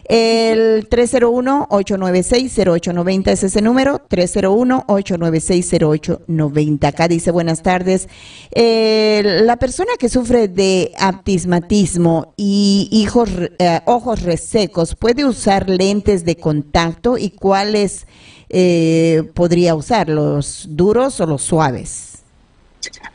El 0.09 0.89
301-896-0890 0.89 3.29
es 3.29 3.45
ese 3.45 3.61
número, 3.61 4.01
301-896-0890. 4.09 6.87
Acá 6.87 7.09
dice, 7.09 7.31
buenas 7.31 7.63
tardes. 7.63 8.09
Eh, 8.51 9.43
la 9.45 9.59
persona 9.59 9.93
que 9.99 10.09
sufre 10.09 10.49
de 10.49 10.93
aptismatismo 10.99 12.33
y 12.39 12.89
hijos, 12.91 13.29
eh, 13.59 13.83
ojos 13.85 14.23
resecos, 14.23 14.95
¿puede 14.95 15.27
usar 15.27 15.69
lentes 15.69 16.25
de 16.25 16.37
contacto 16.37 17.19
y 17.19 17.29
cuáles 17.29 18.07
eh, 18.49 19.31
podría 19.35 19.75
usar, 19.75 20.09
los 20.09 20.69
duros 20.71 21.21
o 21.21 21.27
los 21.27 21.43
suaves? 21.43 22.21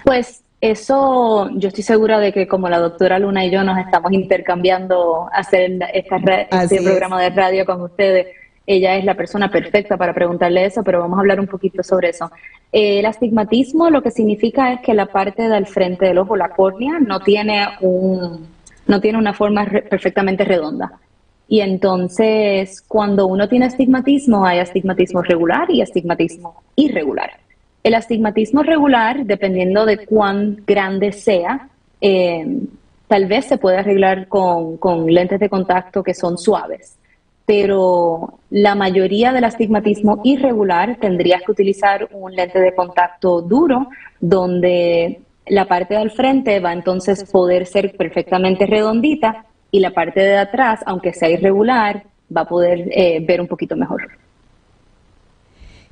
Pues 0.05 0.42
eso 0.63 1.49
yo 1.55 1.67
estoy 1.67 1.83
segura 1.83 2.19
de 2.19 2.31
que 2.31 2.47
como 2.47 2.69
la 2.69 2.79
doctora 2.79 3.19
Luna 3.19 3.45
y 3.45 3.51
yo 3.51 3.65
nos 3.65 3.77
estamos 3.77 4.13
intercambiando 4.13 5.27
hacer 5.33 5.77
este 5.93 6.81
programa 6.81 7.21
de 7.21 7.31
radio 7.31 7.65
con 7.65 7.81
ustedes, 7.81 8.27
ella 8.65 8.95
es 8.95 9.03
la 9.03 9.15
persona 9.15 9.51
perfecta 9.51 9.97
para 9.97 10.13
preguntarle 10.13 10.63
eso, 10.63 10.81
pero 10.81 11.01
vamos 11.01 11.17
a 11.17 11.19
hablar 11.19 11.41
un 11.41 11.47
poquito 11.47 11.83
sobre 11.83 12.11
eso. 12.11 12.31
Eh, 12.71 12.99
el 12.99 13.05
astigmatismo 13.05 13.89
lo 13.89 14.01
que 14.01 14.11
significa 14.11 14.71
es 14.71 14.79
que 14.79 14.93
la 14.93 15.07
parte 15.07 15.49
del 15.49 15.67
frente 15.67 16.05
del 16.05 16.19
ojo, 16.19 16.37
la 16.37 16.47
córnea, 16.47 16.97
no 16.97 17.19
tiene, 17.19 17.67
un, 17.81 18.47
no 18.87 19.01
tiene 19.01 19.17
una 19.17 19.33
forma 19.33 19.65
perfectamente 19.65 20.45
redonda. 20.45 20.93
Y 21.49 21.59
entonces, 21.59 22.81
cuando 22.87 23.27
uno 23.27 23.49
tiene 23.49 23.65
astigmatismo, 23.65 24.45
hay 24.45 24.59
astigmatismo 24.59 25.21
regular 25.23 25.69
y 25.69 25.81
astigmatismo 25.81 26.63
irregular. 26.77 27.31
El 27.83 27.95
astigmatismo 27.95 28.63
regular, 28.63 29.25
dependiendo 29.25 29.85
de 29.85 30.05
cuán 30.05 30.63
grande 30.65 31.11
sea, 31.11 31.67
eh, 31.99 32.45
tal 33.07 33.27
vez 33.27 33.45
se 33.45 33.57
puede 33.57 33.77
arreglar 33.77 34.27
con, 34.27 35.05
lentes 35.07 35.39
de 35.39 35.49
contacto 35.49 36.01
que 36.01 36.13
son 36.13 36.37
suaves, 36.37 36.97
pero 37.45 38.39
la 38.49 38.73
mayoría 38.73 39.33
del 39.33 39.43
astigmatismo 39.43 40.21
irregular 40.23 40.97
tendrías 40.99 41.41
que 41.43 41.51
utilizar 41.51 42.07
un 42.13 42.33
lente 42.33 42.59
de 42.59 42.73
contacto 42.73 43.41
duro, 43.41 43.89
donde 44.19 45.19
la 45.47 45.67
parte 45.67 45.95
del 45.95 46.11
frente 46.11 46.59
va 46.61 46.71
entonces 46.71 47.29
poder 47.29 47.65
ser 47.65 47.97
perfectamente 47.97 48.65
redondita 48.65 49.45
y 49.71 49.79
la 49.79 49.91
parte 49.91 50.21
de 50.21 50.37
atrás, 50.37 50.79
aunque 50.85 51.11
sea 51.11 51.29
irregular, 51.29 52.03
va 52.35 52.41
a 52.41 52.47
poder 52.47 52.87
eh, 52.91 53.23
ver 53.27 53.41
un 53.41 53.47
poquito 53.47 53.75
mejor. 53.75 54.09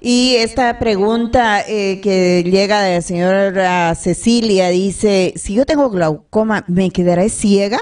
Y 0.04 0.38
esta 0.38 0.80
pregunta 0.80 1.62
eh, 1.62 2.02
que 2.02 2.44
llega 2.44 2.82
de 2.82 2.96
la 2.96 3.02
señora 3.02 3.94
Cecilia 3.94 4.70
dice, 4.70 5.34
si 5.36 5.54
yo 5.54 5.64
tengo 5.64 5.92
glaucoma, 5.92 6.64
¿me 6.68 6.90
quedaré 6.90 7.30
ciega? 7.30 7.78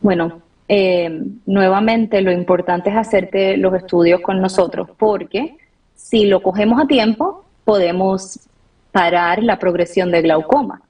Bueno, 0.00 0.40
eh, 0.66 1.20
nuevamente 1.44 2.22
lo 2.22 2.32
importante 2.32 2.88
es 2.88 2.96
hacerte 2.96 3.58
los 3.58 3.74
estudios 3.74 4.22
con 4.22 4.40
nosotros, 4.40 4.88
porque 4.96 5.58
si 5.94 6.24
lo 6.24 6.42
cogemos 6.42 6.82
a 6.82 6.86
tiempo, 6.86 7.44
podemos 7.66 8.40
parar 8.90 9.42
la 9.42 9.58
progresión 9.58 10.10
de 10.10 10.22
glaucoma. 10.22 10.80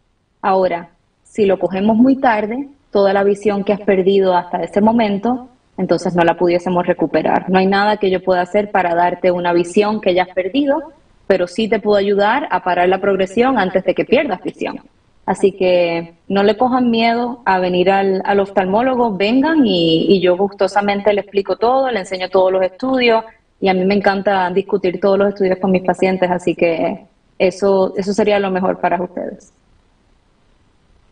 Ahora, 0.40 0.90
si 1.24 1.46
lo 1.46 1.58
cogemos 1.58 1.96
muy 1.96 2.14
tarde, 2.14 2.68
toda 2.92 3.12
la 3.12 3.24
visión 3.24 3.64
que 3.64 3.72
has 3.72 3.80
perdido 3.80 4.36
hasta 4.36 4.62
ese 4.62 4.80
momento 4.80 5.48
entonces 5.76 6.14
no 6.14 6.24
la 6.24 6.36
pudiésemos 6.36 6.86
recuperar. 6.86 7.50
No 7.50 7.58
hay 7.58 7.66
nada 7.66 7.96
que 7.96 8.10
yo 8.10 8.22
pueda 8.22 8.42
hacer 8.42 8.70
para 8.70 8.94
darte 8.94 9.30
una 9.30 9.52
visión 9.52 10.00
que 10.00 10.14
ya 10.14 10.24
has 10.24 10.34
perdido, 10.34 10.92
pero 11.26 11.46
sí 11.46 11.68
te 11.68 11.80
puedo 11.80 11.96
ayudar 11.96 12.48
a 12.50 12.62
parar 12.62 12.88
la 12.88 13.00
progresión 13.00 13.58
antes 13.58 13.84
de 13.84 13.94
que 13.94 14.04
pierdas 14.04 14.42
visión. 14.42 14.80
Así 15.26 15.52
que 15.52 16.14
no 16.28 16.42
le 16.42 16.56
cojan 16.56 16.90
miedo 16.90 17.40
a 17.46 17.58
venir 17.58 17.90
al, 17.90 18.40
oftalmólogo, 18.40 19.16
vengan 19.16 19.66
y, 19.66 20.06
y, 20.14 20.20
yo 20.20 20.36
gustosamente 20.36 21.12
le 21.14 21.22
explico 21.22 21.56
todo, 21.56 21.90
le 21.90 22.00
enseño 22.00 22.28
todos 22.28 22.52
los 22.52 22.62
estudios 22.62 23.24
y 23.58 23.68
a 23.68 23.74
mí 23.74 23.84
me 23.86 23.94
encanta 23.94 24.50
discutir 24.50 25.00
todos 25.00 25.18
los 25.18 25.28
estudios 25.30 25.58
con 25.58 25.70
mis 25.70 25.82
pacientes, 25.82 26.30
así 26.30 26.54
que 26.54 27.06
eso, 27.38 27.94
eso 27.96 28.12
sería 28.12 28.38
lo 28.38 28.50
mejor 28.50 28.78
para 28.78 29.02
ustedes. 29.02 29.52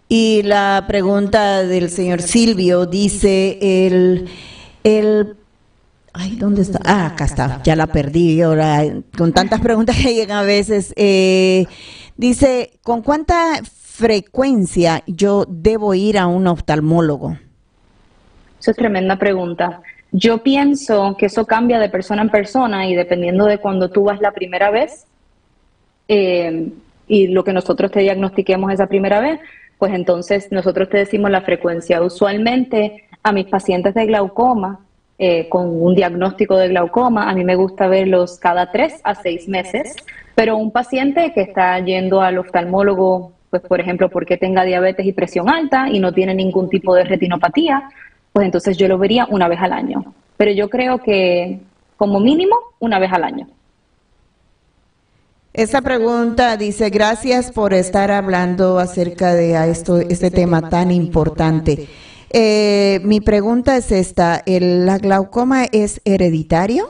Y 0.09 0.43
la 0.43 0.85
pregunta 0.87 1.63
del 1.63 1.89
señor 1.89 2.21
Silvio 2.21 2.85
dice, 2.85 3.87
el, 3.87 4.29
el 4.85 5.37
Ay, 6.15 6.37
¿dónde 6.37 6.61
está? 6.61 6.79
Ah, 6.85 7.07
acá 7.07 7.25
está, 7.25 7.63
ya 7.63 7.75
la 7.75 7.87
perdí. 7.87 8.43
Ahora, 8.43 8.83
con 9.17 9.33
tantas 9.33 9.61
preguntas 9.61 9.97
que 9.97 10.15
llegan 10.15 10.39
a 10.39 10.43
veces, 10.43 10.93
eh, 10.97 11.67
dice, 12.17 12.73
¿con 12.83 13.01
cuánta 13.01 13.61
frecuencia 13.65 15.03
yo 15.07 15.47
debo 15.49 15.95
ir 15.95 16.19
a 16.19 16.27
un 16.27 16.47
oftalmólogo? 16.47 17.39
Eso 18.61 18.71
es 18.71 18.77
tremenda 18.77 19.17
pregunta. 19.17 19.81
Yo 20.13 20.43
pienso 20.43 21.17
que 21.17 21.27
eso 21.27 21.47
cambia 21.47 21.79
de 21.79 21.89
persona 21.89 22.21
en 22.21 22.29
persona 22.29 22.87
y 22.87 22.95
dependiendo 22.95 23.47
de 23.47 23.57
cuando 23.59 23.91
tú 23.91 24.05
vas 24.05 24.21
la 24.21 24.33
primera 24.33 24.71
vez 24.71 25.07
eh, 26.09 26.69
y 27.09 27.29
lo 27.29 27.43
que 27.43 27.55
nosotros 27.55 27.91
te 27.91 28.01
diagnostiquemos 28.01 28.71
esa 28.71 28.87
primera 28.87 29.21
vez, 29.21 29.41
pues 29.79 29.95
entonces 29.95 30.53
nosotros 30.53 30.91
te 30.91 30.99
decimos 30.99 31.31
la 31.31 31.41
frecuencia. 31.41 32.03
Usualmente 32.03 33.09
a 33.23 33.33
mis 33.33 33.47
pacientes 33.47 33.95
de 33.95 34.07
glaucoma, 34.07 34.81
eh, 35.19 35.49
con 35.49 35.83
un 35.83 35.95
diagnóstico 35.95 36.57
de 36.57 36.69
glaucoma, 36.69 37.31
a 37.31 37.35
mí 37.35 37.45
me 37.45 37.55
gusta 37.55 37.87
verlos 37.87 38.39
cada 38.39 38.73
tres 38.73 39.01
a 39.05 39.15
seis 39.15 39.49
meses, 39.49 39.95
pero 40.35 40.57
un 40.57 40.73
paciente 40.73 41.33
que 41.33 41.43
está 41.43 41.79
yendo 41.79 42.21
al 42.21 42.39
oftalmólogo, 42.39 43.33
pues 43.51 43.63
por 43.63 43.81
ejemplo, 43.81 44.09
porque 44.09 44.37
tenga 44.37 44.65
diabetes 44.65 45.07
y 45.07 45.13
presión 45.13 45.49
alta 45.49 45.89
y 45.89 46.01
no 46.01 46.13
tiene 46.13 46.35
ningún 46.35 46.69
tipo 46.69 46.95
de 46.95 47.05
retinopatía, 47.05 47.91
pues 48.33 48.47
entonces 48.47 48.77
yo 48.77 48.89
lo 48.89 48.99
vería 48.99 49.27
una 49.31 49.47
vez 49.47 49.61
al 49.61 49.73
año. 49.73 50.13
Pero 50.37 50.51
yo 50.53 50.69
creo 50.69 50.99
que 50.99 51.61
como 51.97 52.19
mínimo 52.19 52.57
una 52.81 52.99
vez 52.99 53.13
al 53.13 53.23
año. 53.23 53.47
Esta 55.53 55.83
pregunta 55.83 56.57
dice, 56.57 56.89
gracias 56.89 57.53
por 57.53 57.75
estar 57.75 58.11
hablando 58.11 58.79
acerca 58.79 59.35
de 59.35 59.71
esto, 59.71 59.99
este 59.99 60.31
tema 60.31 60.71
tan 60.71 60.91
importante. 60.91 61.89
Eh, 62.35 63.01
mi 63.05 63.21
pregunta 63.21 63.77
es 63.77 63.93
esta, 63.93 64.43
¿el, 64.47 64.87
¿la 64.87 64.97
glaucoma 64.97 65.65
es 65.65 66.01
hereditario? 66.07 66.89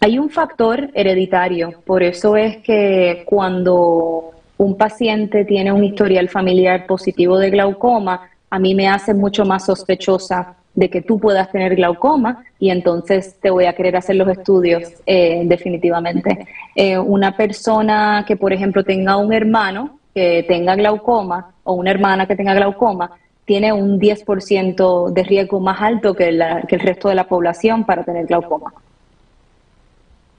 Hay 0.00 0.18
un 0.18 0.30
factor 0.30 0.90
hereditario, 0.94 1.74
por 1.84 2.02
eso 2.02 2.36
es 2.36 2.56
que 2.58 3.22
cuando 3.26 4.30
un 4.56 4.76
paciente 4.76 5.44
tiene 5.44 5.72
un 5.72 5.84
historial 5.84 6.28
familiar 6.28 6.86
positivo 6.86 7.38
de 7.38 7.50
glaucoma, 7.50 8.30
a 8.48 8.58
mí 8.58 8.74
me 8.74 8.88
hace 8.88 9.12
mucho 9.12 9.44
más 9.44 9.66
sospechosa 9.66 10.56
de 10.74 10.88
que 10.88 11.02
tú 11.02 11.18
puedas 11.18 11.50
tener 11.52 11.76
glaucoma 11.76 12.44
y 12.58 12.70
entonces 12.70 13.36
te 13.40 13.50
voy 13.50 13.66
a 13.66 13.74
querer 13.74 13.96
hacer 13.96 14.16
los 14.16 14.28
estudios 14.28 14.84
eh, 15.04 15.42
definitivamente. 15.44 16.46
Eh, 16.74 16.98
una 16.98 17.36
persona 17.36 18.24
que, 18.26 18.36
por 18.36 18.52
ejemplo, 18.52 18.82
tenga 18.84 19.18
un 19.18 19.32
hermano 19.32 19.98
que 20.14 20.44
tenga 20.48 20.74
glaucoma 20.76 21.52
o 21.64 21.74
una 21.74 21.90
hermana 21.90 22.26
que 22.26 22.36
tenga 22.36 22.54
glaucoma, 22.54 23.10
tiene 23.44 23.72
un 23.72 23.98
10% 23.98 25.10
de 25.10 25.22
riesgo 25.24 25.60
más 25.60 25.80
alto 25.80 26.14
que, 26.14 26.38
que 26.68 26.76
el 26.76 26.80
resto 26.80 27.08
de 27.08 27.14
la 27.14 27.28
población 27.28 27.84
para 27.84 28.04
tener 28.04 28.26
glaucoma. 28.26 28.72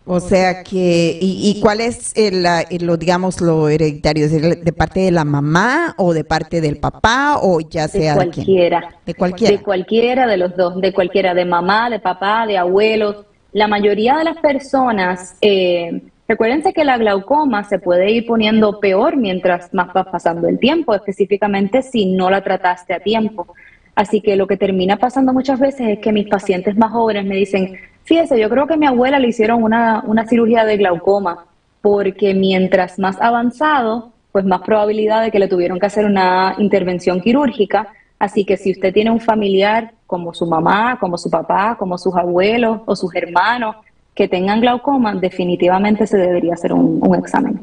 O 0.06 0.20
sea 0.20 0.64
que, 0.64 1.18
¿y, 1.22 1.62
cuál 1.62 1.80
es 1.80 2.12
el, 2.18 2.46
lo, 2.86 2.98
digamos, 2.98 3.40
lo 3.40 3.70
hereditario? 3.70 4.28
¿De 4.28 4.74
parte 4.74 5.00
de 5.00 5.12
la 5.12 5.24
mamá 5.24 5.96
o 5.98 6.14
de 6.14 6.26
parte 6.26 6.60
del 6.60 6.78
papá 6.78 7.40
o 7.42 7.62
ya 7.62 7.88
sea 7.88 8.16
de 8.16 8.16
cualquiera? 8.18 8.96
De, 9.06 9.14
cualquiera. 9.14 9.58
De 9.58 9.64
cualquiera 9.64 10.28
de 10.28 10.38
los 10.38 10.58
dos, 10.58 10.82
de 10.82 10.94
cualquiera, 10.94 11.34
de 11.34 11.46
mamá, 11.46 11.90
de 11.90 12.00
papá, 12.00 12.46
de 12.46 12.58
abuelos. 12.58 13.26
La 13.54 13.68
mayoría 13.68 14.18
de 14.18 14.26
las 14.26 14.38
personas, 14.38 15.38
eh, 15.40 16.02
recuérdense 16.28 16.74
que 16.74 16.86
la 16.86 16.98
glaucoma 16.98 17.64
se 17.64 17.80
puede 17.80 18.12
ir 18.12 18.26
poniendo 18.26 18.80
peor 18.80 19.18
mientras 19.18 19.74
más 19.74 19.90
va 19.96 20.04
pasando 20.04 20.48
el 20.48 20.60
tiempo, 20.60 20.94
específicamente 20.94 21.82
si 21.82 22.06
no 22.06 22.30
la 22.30 22.42
trataste 22.42 22.94
a 22.94 23.00
tiempo. 23.00 23.48
Así 23.96 24.22
que 24.22 24.36
lo 24.36 24.48
que 24.48 24.58
termina 24.58 24.98
pasando 24.98 25.34
muchas 25.34 25.60
veces 25.60 25.88
es 25.88 26.00
que 26.00 26.12
mis 26.12 26.28
pacientes 26.28 26.76
más 26.76 26.92
jóvenes 26.92 27.26
me 27.26 27.36
dicen, 27.36 27.78
Fíjese, 28.06 28.38
yo 28.40 28.50
creo 28.50 28.68
que 28.68 28.74
a 28.74 28.78
mi 28.78 28.86
abuela 28.86 29.18
le 29.18 29.30
hicieron 29.30 29.64
una, 29.64 30.04
una 30.06 30.28
cirugía 30.28 30.66
de 30.66 30.76
glaucoma, 30.76 31.46
porque 31.82 32.34
mientras 32.34 33.00
más 33.00 33.20
avanzado, 33.22 34.12
pues 34.34 34.44
más 34.46 34.62
probabilidad 34.62 35.22
de 35.22 35.32
que 35.32 35.40
le 35.40 35.48
tuvieron 35.48 35.80
que 35.80 35.86
hacer 35.86 36.06
una 36.06 36.56
intervención 36.58 37.22
quirúrgica. 37.22 37.88
Así 38.20 38.46
que 38.46 38.58
si 38.58 38.72
usted 38.72 38.94
tiene 38.94 39.10
un 39.10 39.22
familiar 39.22 39.94
como 40.06 40.34
su 40.34 40.46
mamá, 40.46 40.98
como 41.00 41.18
su 41.18 41.30
papá, 41.30 41.78
como 41.78 41.98
sus 41.98 42.14
abuelos 42.16 42.82
o 42.86 42.96
sus 42.96 43.14
hermanos 43.16 43.78
que 44.16 44.28
tengan 44.28 44.62
glaucoma, 44.62 45.16
definitivamente 45.16 46.08
se 46.08 46.18
debería 46.18 46.54
hacer 46.54 46.74
un, 46.74 47.00
un 47.02 47.16
examen. 47.16 47.62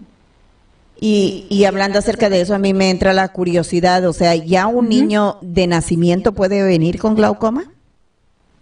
Y, 1.01 1.47
y, 1.49 1.65
hablando 1.65 1.99
acerca 1.99 2.29
de 2.29 2.43
eso, 2.43 2.55
a 2.55 2.59
mí 2.59 2.75
me 2.75 2.91
entra 2.91 3.15
la 3.15 3.29
curiosidad, 3.29 4.05
o 4.05 4.13
sea, 4.13 4.35
¿ya 4.35 4.67
un 4.67 4.91
niño 4.91 5.37
de 5.41 5.67
nacimiento 5.67 6.33
puede 6.33 6.63
venir 6.63 6.99
con 6.99 7.15
glaucoma? 7.15 7.65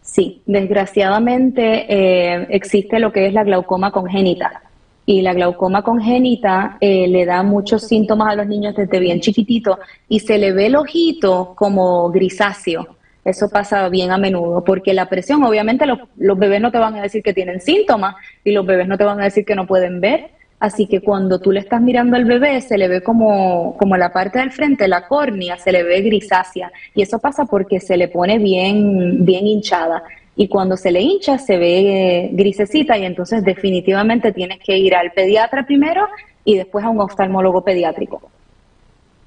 Sí, 0.09 0.41
desgraciadamente 0.47 1.85
eh, 1.89 2.47
existe 2.51 2.99
lo 2.99 3.13
que 3.13 3.27
es 3.27 3.35
la 3.35 3.45
glaucoma 3.45 3.91
congénita. 3.91 4.63
Y 5.05 5.21
la 5.23 5.35
glaucoma 5.35 5.83
congénita 5.83 6.79
eh, 6.81 7.09
le 7.09 7.27
da 7.27 7.43
muchos 7.43 7.83
síntomas 7.87 8.33
a 8.33 8.37
los 8.37 8.47
niños 8.47 8.75
desde 8.75 9.01
bien 9.01 9.21
chiquitito 9.21 9.79
y 10.09 10.21
se 10.21 10.39
le 10.39 10.53
ve 10.53 10.67
el 10.67 10.77
ojito 10.77 11.55
como 11.57 12.11
grisáceo. 12.11 12.98
Eso 13.29 13.51
pasa 13.51 13.87
bien 13.91 14.11
a 14.11 14.17
menudo, 14.17 14.65
porque 14.65 14.95
la 14.95 15.07
presión, 15.11 15.45
obviamente 15.45 15.85
los, 15.85 16.39
bebés 16.39 16.63
no 16.63 16.73
te 16.73 16.79
van 16.79 16.95
a 16.95 17.03
decir 17.03 17.23
que 17.23 17.35
tienen 17.35 17.61
síntomas 17.61 18.15
y 18.43 18.53
los 18.53 18.65
bebés 18.65 18.89
no 18.89 18.97
te 18.97 19.05
van 19.05 19.21
a 19.21 19.25
decir 19.25 19.45
que 19.45 19.55
no 19.55 19.67
pueden 19.67 20.01
ver, 20.01 20.31
Así 20.61 20.89
que 20.89 21.03
cuando 21.03 21.39
tú 21.39 21.53
le 21.53 21.61
estás 21.61 21.81
mirando 21.81 22.17
al 22.17 22.25
bebé, 22.25 22.61
se 22.63 22.77
le 22.77 22.89
ve 22.89 23.01
como, 23.01 23.77
como 23.77 23.97
la 23.97 24.13
parte 24.13 24.41
del 24.41 24.51
frente, 24.51 24.89
la 24.89 25.07
córnea, 25.07 25.57
se 25.57 25.71
le 25.71 25.85
ve 25.85 26.01
grisácea. 26.01 26.73
Y 26.97 27.03
eso 27.03 27.21
pasa 27.21 27.45
porque 27.45 27.79
se 27.79 27.97
le 27.97 28.09
pone 28.09 28.39
bien, 28.41 29.25
bien 29.25 29.47
hinchada. 29.47 30.03
Y 30.35 30.49
cuando 30.49 30.77
se 30.77 30.91
le 30.91 31.01
hincha, 31.01 31.39
se 31.39 31.59
ve 31.59 32.31
grisecita 32.33 32.99
y 32.99 33.05
entonces 33.05 33.45
definitivamente 33.45 34.33
tienes 34.33 34.59
que 34.59 34.77
ir 34.77 34.97
al 34.97 35.13
pediatra 35.13 35.65
primero 35.65 36.09
y 36.45 36.57
después 36.57 36.85
a 36.85 36.91
un 36.91 37.03
oftalmólogo 37.03 37.63
pediátrico 37.63 38.21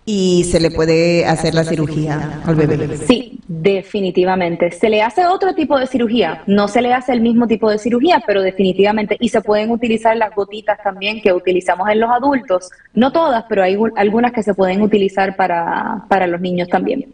y 0.05 0.43
se 0.45 0.59
le 0.59 0.71
puede 0.71 1.25
hacer 1.25 1.53
la 1.53 1.63
cirugía 1.63 2.41
al 2.45 2.55
bebé. 2.55 2.97
Sí, 2.97 3.39
definitivamente. 3.47 4.71
Se 4.71 4.89
le 4.89 5.01
hace 5.01 5.25
otro 5.25 5.53
tipo 5.53 5.77
de 5.77 5.85
cirugía, 5.85 6.43
no 6.47 6.67
se 6.67 6.81
le 6.81 6.93
hace 6.93 7.13
el 7.13 7.21
mismo 7.21 7.47
tipo 7.47 7.69
de 7.69 7.77
cirugía, 7.77 8.23
pero 8.25 8.41
definitivamente, 8.41 9.15
y 9.19 9.29
se 9.29 9.41
pueden 9.41 9.69
utilizar 9.69 10.17
las 10.17 10.33
gotitas 10.33 10.79
también 10.83 11.21
que 11.21 11.33
utilizamos 11.33 11.87
en 11.89 11.99
los 11.99 12.09
adultos, 12.09 12.69
no 12.93 13.11
todas, 13.11 13.45
pero 13.47 13.63
hay 13.63 13.77
algunas 13.95 14.31
que 14.31 14.43
se 14.43 14.53
pueden 14.53 14.81
utilizar 14.81 15.35
para, 15.35 16.03
para 16.09 16.25
los 16.27 16.41
niños 16.41 16.67
también. 16.67 17.13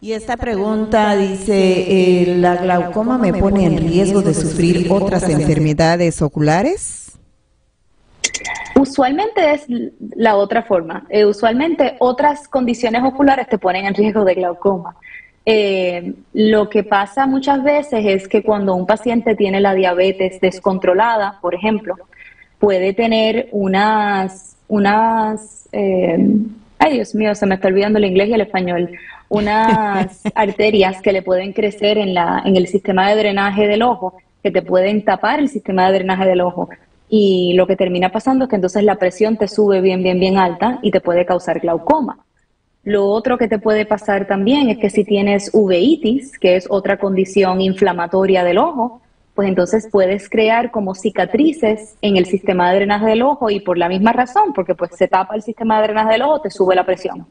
Y 0.00 0.12
esta 0.12 0.36
pregunta 0.36 1.16
dice, 1.16 2.22
eh, 2.22 2.36
¿la 2.36 2.56
glaucoma 2.56 3.16
me 3.16 3.32
pone 3.32 3.64
en 3.64 3.78
riesgo 3.78 4.20
de 4.22 4.34
sufrir 4.34 4.86
otras 4.90 5.28
enfermedades 5.28 6.20
oculares? 6.20 7.05
Usualmente 8.78 9.52
es 9.52 9.66
la 10.16 10.36
otra 10.36 10.62
forma. 10.62 11.06
Eh, 11.08 11.24
usualmente 11.24 11.96
otras 11.98 12.46
condiciones 12.48 13.02
oculares 13.04 13.48
te 13.48 13.58
ponen 13.58 13.86
en 13.86 13.94
riesgo 13.94 14.24
de 14.24 14.34
glaucoma. 14.34 14.96
Eh, 15.44 16.14
lo 16.32 16.68
que 16.68 16.82
pasa 16.82 17.26
muchas 17.26 17.62
veces 17.62 18.04
es 18.04 18.28
que 18.28 18.42
cuando 18.42 18.74
un 18.74 18.86
paciente 18.86 19.34
tiene 19.34 19.60
la 19.60 19.74
diabetes 19.74 20.40
descontrolada, 20.40 21.38
por 21.40 21.54
ejemplo, 21.54 21.94
puede 22.58 22.92
tener 22.92 23.48
unas, 23.52 24.56
unas, 24.68 25.68
eh, 25.72 26.18
ay 26.78 26.94
Dios 26.94 27.14
mío, 27.14 27.34
se 27.34 27.46
me 27.46 27.54
está 27.54 27.68
olvidando 27.68 27.98
el 27.98 28.06
inglés 28.06 28.28
y 28.28 28.34
el 28.34 28.40
español, 28.40 28.90
unas 29.28 30.22
arterias 30.34 31.00
que 31.00 31.12
le 31.12 31.22
pueden 31.22 31.52
crecer 31.52 31.96
en, 31.96 32.12
la, 32.12 32.42
en 32.44 32.56
el 32.56 32.66
sistema 32.66 33.08
de 33.08 33.16
drenaje 33.16 33.68
del 33.68 33.82
ojo, 33.82 34.14
que 34.42 34.50
te 34.50 34.62
pueden 34.62 35.04
tapar 35.04 35.38
el 35.38 35.48
sistema 35.48 35.86
de 35.86 35.98
drenaje 35.98 36.26
del 36.26 36.40
ojo 36.40 36.68
y 37.08 37.54
lo 37.54 37.66
que 37.66 37.76
termina 37.76 38.10
pasando 38.10 38.44
es 38.44 38.50
que 38.50 38.56
entonces 38.56 38.82
la 38.82 38.96
presión 38.96 39.36
te 39.36 39.48
sube 39.48 39.80
bien, 39.80 40.02
bien, 40.02 40.18
bien 40.18 40.38
alta 40.38 40.78
y 40.82 40.90
te 40.90 41.00
puede 41.00 41.24
causar 41.24 41.60
glaucoma. 41.60 42.18
Lo 42.82 43.06
otro 43.06 43.36
que 43.38 43.48
te 43.48 43.58
puede 43.58 43.84
pasar 43.84 44.26
también 44.26 44.68
es 44.68 44.78
que 44.78 44.90
si 44.90 45.04
tienes 45.04 45.50
uveitis, 45.52 46.38
que 46.38 46.56
es 46.56 46.66
otra 46.70 46.98
condición 46.98 47.60
inflamatoria 47.60 48.44
del 48.44 48.58
ojo, 48.58 49.02
pues 49.34 49.48
entonces 49.48 49.88
puedes 49.90 50.28
crear 50.30 50.70
como 50.70 50.94
cicatrices 50.94 51.96
en 52.00 52.16
el 52.16 52.26
sistema 52.26 52.70
de 52.70 52.76
drenaje 52.76 53.06
del 53.06 53.22
ojo 53.22 53.50
y 53.50 53.60
por 53.60 53.76
la 53.76 53.88
misma 53.88 54.12
razón, 54.12 54.52
porque 54.54 54.74
pues 54.74 54.92
se 54.96 55.08
tapa 55.08 55.34
el 55.34 55.42
sistema 55.42 55.76
de 55.76 55.88
drenaje 55.88 56.12
del 56.12 56.22
ojo, 56.22 56.40
te 56.40 56.50
sube 56.50 56.74
la 56.74 56.86
presión. 56.86 57.26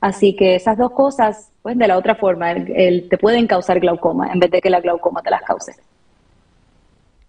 Así 0.00 0.34
que 0.34 0.56
esas 0.56 0.76
dos 0.76 0.90
cosas, 0.92 1.50
pues 1.62 1.78
de 1.78 1.88
la 1.88 1.98
otra 1.98 2.16
forma, 2.16 2.54
te 2.54 3.18
pueden 3.18 3.46
causar 3.46 3.80
glaucoma 3.80 4.32
en 4.32 4.40
vez 4.40 4.50
de 4.50 4.60
que 4.60 4.70
la 4.70 4.80
glaucoma 4.80 5.22
te 5.22 5.30
las 5.30 5.42
cause. 5.42 5.72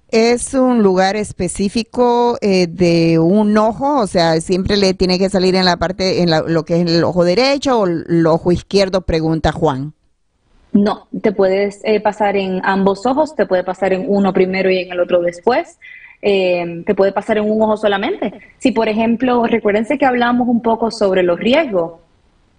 ¿Es 0.10 0.54
un 0.54 0.84
lugar 0.84 1.18
específico 1.18 2.38
eh, 2.42 2.68
de 2.68 3.20
un 3.20 3.58
ojo? 3.58 4.00
O 4.00 4.08
sea, 4.08 4.40
siempre 4.40 4.78
le 4.78 4.94
tiene 4.94 5.20
que 5.20 5.30
salir 5.30 5.56
en 5.56 5.66
la 5.66 5.76
parte, 5.76 6.22
en 6.22 6.30
lo 6.32 6.64
que 6.64 6.80
es 6.80 6.88
el 6.88 7.04
ojo 7.04 7.26
derecho 7.26 7.82
o 7.82 7.88
el 7.88 8.26
ojo 8.26 8.54
izquierdo, 8.54 9.02
pregunta 9.02 9.52
Juan. 9.52 9.94
No, 10.72 11.08
te 11.22 11.34
puedes 11.34 11.82
eh, 11.84 12.00
pasar 12.00 12.38
en 12.38 12.62
ambos 12.64 13.06
ojos, 13.06 13.36
te 13.36 13.46
puede 13.46 13.66
pasar 13.66 13.92
en 13.92 14.06
uno 14.08 14.32
primero 14.32 14.72
y 14.72 14.80
en 14.80 14.92
el 14.94 15.00
otro 15.02 15.22
después. 15.22 15.78
Eh, 16.22 16.84
te 16.86 16.96
puede 16.96 17.12
pasar 17.12 17.38
en 17.38 17.50
un 17.50 17.62
ojo 17.62 17.76
solamente. 17.76 18.34
Si, 18.60 18.72
por 18.72 18.88
ejemplo, 18.88 19.46
recuérdense 19.46 19.98
que 19.98 20.06
hablamos 20.06 20.48
un 20.48 20.62
poco 20.62 20.90
sobre 20.90 21.22
los 21.22 21.38
riesgos 21.38 21.94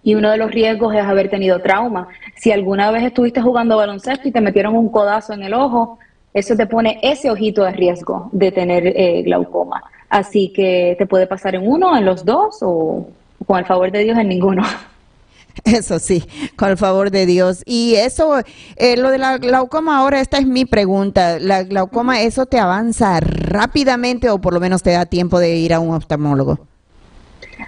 y 0.03 0.15
uno 0.15 0.29
de 0.29 0.37
los 0.37 0.51
riesgos 0.51 0.93
es 0.93 1.01
haber 1.01 1.29
tenido 1.29 1.61
trauma. 1.61 2.07
Si 2.35 2.51
alguna 2.51 2.91
vez 2.91 3.03
estuviste 3.03 3.41
jugando 3.41 3.77
baloncesto 3.77 4.27
y 4.27 4.31
te 4.31 4.41
metieron 4.41 4.75
un 4.75 4.89
codazo 4.89 5.33
en 5.33 5.43
el 5.43 5.53
ojo, 5.53 5.97
eso 6.33 6.55
te 6.55 6.67
pone 6.67 6.99
ese 7.01 7.29
ojito 7.31 7.63
de 7.63 7.71
riesgo 7.71 8.29
de 8.31 8.51
tener 8.51 8.87
eh, 8.87 9.21
glaucoma. 9.23 9.83
Así 10.09 10.51
que 10.53 10.95
te 10.97 11.05
puede 11.05 11.27
pasar 11.27 11.55
en 11.55 11.67
uno, 11.67 11.95
en 11.95 12.05
los 12.05 12.25
dos 12.25 12.59
o 12.61 13.07
con 13.45 13.59
el 13.59 13.65
favor 13.65 13.91
de 13.91 14.03
Dios 14.03 14.17
en 14.17 14.29
ninguno. 14.29 14.63
Eso 15.65 15.99
sí, 15.99 16.23
con 16.55 16.69
el 16.69 16.77
favor 16.77 17.11
de 17.11 17.25
Dios. 17.25 17.63
Y 17.65 17.95
eso, 17.95 18.39
eh, 18.77 18.95
lo 18.95 19.09
de 19.09 19.17
la 19.17 19.37
glaucoma, 19.37 19.97
ahora 19.97 20.21
esta 20.21 20.37
es 20.37 20.47
mi 20.47 20.63
pregunta. 20.63 21.37
¿La 21.37 21.63
glaucoma, 21.63 22.21
eso 22.21 22.45
te 22.45 22.59
avanza 22.59 23.19
rápidamente 23.19 24.29
o 24.29 24.39
por 24.39 24.53
lo 24.53 24.61
menos 24.61 24.83
te 24.83 24.91
da 24.91 25.05
tiempo 25.05 25.37
de 25.37 25.57
ir 25.57 25.73
a 25.73 25.81
un 25.81 25.93
oftalmólogo? 25.93 26.59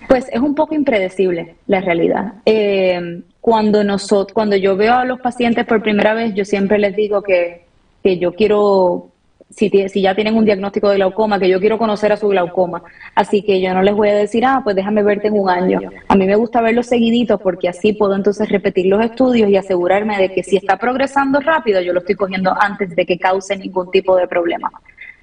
Pues 0.08 0.28
es 0.32 0.40
un 0.40 0.56
poco 0.56 0.74
impredecible 0.74 1.56
la 1.68 1.82
realidad. 1.82 2.36
Eh, 2.46 3.24
cuando, 3.42 3.84
nosotros, 3.84 4.34
cuando 4.34 4.56
yo 4.56 4.78
veo 4.78 4.94
a 4.94 5.04
los 5.04 5.20
pacientes 5.20 5.66
por 5.66 5.82
primera 5.82 6.14
vez, 6.14 6.34
yo 6.34 6.46
siempre 6.46 6.78
les 6.80 6.96
digo 6.96 7.22
que 7.24 7.66
que 8.04 8.18
yo 8.18 8.34
quiero, 8.34 9.10
si, 9.50 9.70
si 9.90 10.02
ya 10.02 10.16
tienen 10.16 10.36
un 10.36 10.46
diagnóstico 10.46 10.90
de 10.90 10.96
glaucoma, 10.96 11.40
que 11.40 11.50
yo 11.50 11.60
quiero 11.60 11.78
conocer 11.78 12.12
a 12.12 12.18
su 12.18 12.28
glaucoma. 12.28 12.84
Así 13.16 13.42
que 13.44 13.62
yo 13.62 13.74
no 13.74 13.82
les 13.82 13.96
voy 13.96 14.10
a 14.10 14.16
decir, 14.16 14.46
ah, 14.46 14.62
pues 14.64 14.76
déjame 14.76 15.04
verte 15.04 15.28
en 15.28 15.40
un 15.40 15.50
año. 15.50 15.80
A 16.08 16.16
mí 16.16 16.26
me 16.26 16.36
gusta 16.36 16.62
verlos 16.62 16.88
seguiditos 16.88 17.40
porque 17.42 17.70
así 17.70 17.94
puedo 17.94 18.16
entonces 18.16 18.50
repetir 18.50 18.88
los 18.88 19.04
estudios 19.04 19.50
y 19.50 19.58
asegurarme 19.58 20.18
de 20.18 20.34
que 20.34 20.44
si 20.44 20.58
está 20.58 20.78
progresando 20.78 21.40
rápido, 21.40 21.82
yo 21.82 21.94
lo 21.94 22.00
estoy 22.00 22.16
cogiendo 22.16 22.54
antes 22.60 22.96
de 22.96 23.06
que 23.06 23.18
cause 23.18 23.56
ningún 23.58 23.92
tipo 23.92 24.16
de 24.16 24.28
problema. 24.28 24.72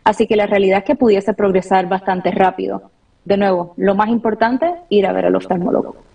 Así 0.05 0.27
que 0.27 0.37
la 0.37 0.47
realidad 0.47 0.79
es 0.79 0.85
que 0.85 0.95
pudiese 0.95 1.35
progresar 1.35 1.89
bastante 1.89 2.31
rápido. 2.31 2.91
De 3.25 3.37
nuevo, 3.37 3.75
lo 3.77 3.95
más 3.95 4.09
importante, 4.09 4.73
ir 4.89 5.07
a 5.07 5.13
ver 5.13 5.27
al 5.27 5.37
oftalmólogo. 5.37 6.08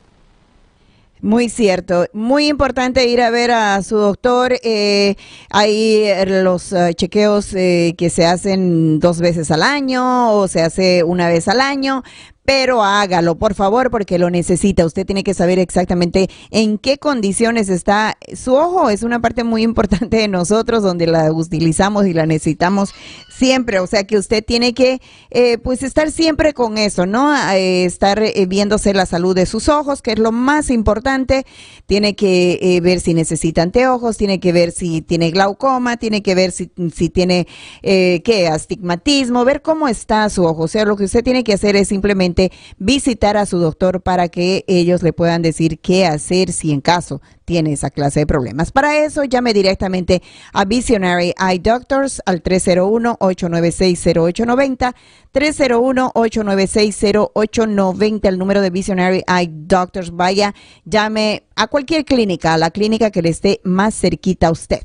Muy 1.23 1.47
cierto, 1.47 2.05
muy 2.12 2.49
importante 2.49 3.07
ir 3.07 3.21
a 3.21 3.29
ver 3.29 3.51
a 3.51 3.81
su 3.81 3.95
doctor. 3.95 4.57
Eh, 4.62 5.15
hay 5.49 6.03
los 6.27 6.73
eh, 6.73 6.93
chequeos 6.95 7.53
eh, 7.53 7.95
que 7.97 8.09
se 8.09 8.25
hacen 8.25 8.99
dos 8.99 9.21
veces 9.21 9.49
al 9.49 9.63
año 9.63 10.33
o 10.33 10.49
se 10.49 10.62
hace 10.62 11.01
una 11.05 11.29
vez 11.29 11.47
al 11.47 11.62
año, 11.62 12.03
pero 12.45 12.84
hágalo, 12.84 13.36
por 13.36 13.53
favor, 13.53 13.89
porque 13.89 14.19
lo 14.19 14.29
necesita. 14.29 14.86
Usted 14.86 15.06
tiene 15.06 15.23
que 15.23 15.34
saber 15.34 15.60
exactamente 15.60 16.29
en 16.51 16.77
qué 16.77 16.97
condiciones 16.97 17.69
está 17.69 18.17
su 18.36 18.53
ojo. 18.56 18.89
Es 18.89 19.03
una 19.03 19.21
parte 19.21 19.43
muy 19.43 19.63
importante 19.63 20.17
de 20.17 20.27
nosotros 20.27 20.84
donde 20.84 21.08
la 21.08 21.32
utilizamos 21.32 22.06
y 22.06 22.13
la 22.13 22.25
necesitamos 22.25 22.93
siempre. 23.29 23.79
O 23.79 23.88
sea 23.88 24.06
que 24.06 24.17
usted 24.17 24.43
tiene 24.43 24.73
que, 24.73 25.01
eh, 25.32 25.58
pues, 25.58 25.84
estar 25.84 26.12
siempre 26.12 26.53
con 26.53 26.77
eso, 26.77 27.06
¿no? 27.06 27.34
Eh, 27.53 27.86
estar 27.86 28.21
eh, 28.21 28.45
viéndose 28.45 28.93
la 28.93 29.06
salud 29.06 29.36
de 29.36 29.45
sus 29.45 29.69
ojos, 29.69 30.01
que 30.01 30.12
es 30.12 30.19
lo 30.19 30.34
más 30.34 30.69
importante. 30.69 31.45
Tiene 31.86 32.15
que 32.15 32.79
ver 32.82 32.99
si 32.99 33.13
necesita 33.13 33.62
anteojos, 33.62 34.17
tiene 34.17 34.39
que 34.39 34.51
ver 34.51 34.71
si 34.71 35.01
tiene 35.01 35.32
glaucoma, 35.32 35.97
tiene 35.97 36.23
que 36.23 36.36
ver 36.36 36.51
si, 36.51 36.71
si 36.93 37.10
tiene, 37.10 37.47
¿qué? 37.82 38.49
Astigmatismo, 38.51 39.45
ver 39.45 39.62
cómo 39.62 39.88
está 39.88 40.29
su 40.29 40.43
ojo. 40.43 40.63
O 40.63 40.67
sea, 40.67 40.86
lo 40.86 40.95
que 40.95 41.06
usted 41.06 41.23
tiene 41.23 41.43
que 41.43 41.53
hacer 41.53 41.75
es 41.75 41.89
simplemente 41.89 42.32
visitar 42.77 43.37
a 43.37 43.45
su 43.45 43.59
doctor 43.59 44.01
para 44.01 44.27
que 44.29 44.65
ellos 44.67 45.03
le 45.03 45.13
puedan 45.13 45.41
decir 45.41 45.79
qué 45.79 46.05
hacer 46.05 46.51
si 46.51 46.71
en 46.71 46.81
caso 46.81 47.21
tiene 47.45 47.71
esa 47.73 47.89
clase 47.89 48.19
de 48.21 48.27
problemas. 48.27 48.71
Para 48.71 49.03
eso 49.03 49.23
llame 49.23 49.53
directamente 49.53 50.21
a 50.53 50.65
Visionary 50.65 51.33
Eye 51.39 51.59
Doctors 51.59 52.21
al 52.25 52.43
301-896-0890, 52.43 54.93
301-896-0890, 55.33 58.27
el 58.27 58.37
número 58.37 58.61
de 58.61 58.69
Visionary 58.69 59.23
Eye 59.27 59.49
Doctors. 59.51 60.11
Vaya, 60.11 60.53
llame 60.85 61.43
a 61.55 61.67
cualquier 61.67 62.05
clínica, 62.05 62.53
a 62.53 62.57
la 62.57 62.71
clínica 62.71 63.11
que 63.11 63.21
le 63.21 63.29
esté 63.29 63.59
más 63.63 63.93
cerquita 63.99 64.47
a 64.47 64.51
usted. 64.51 64.83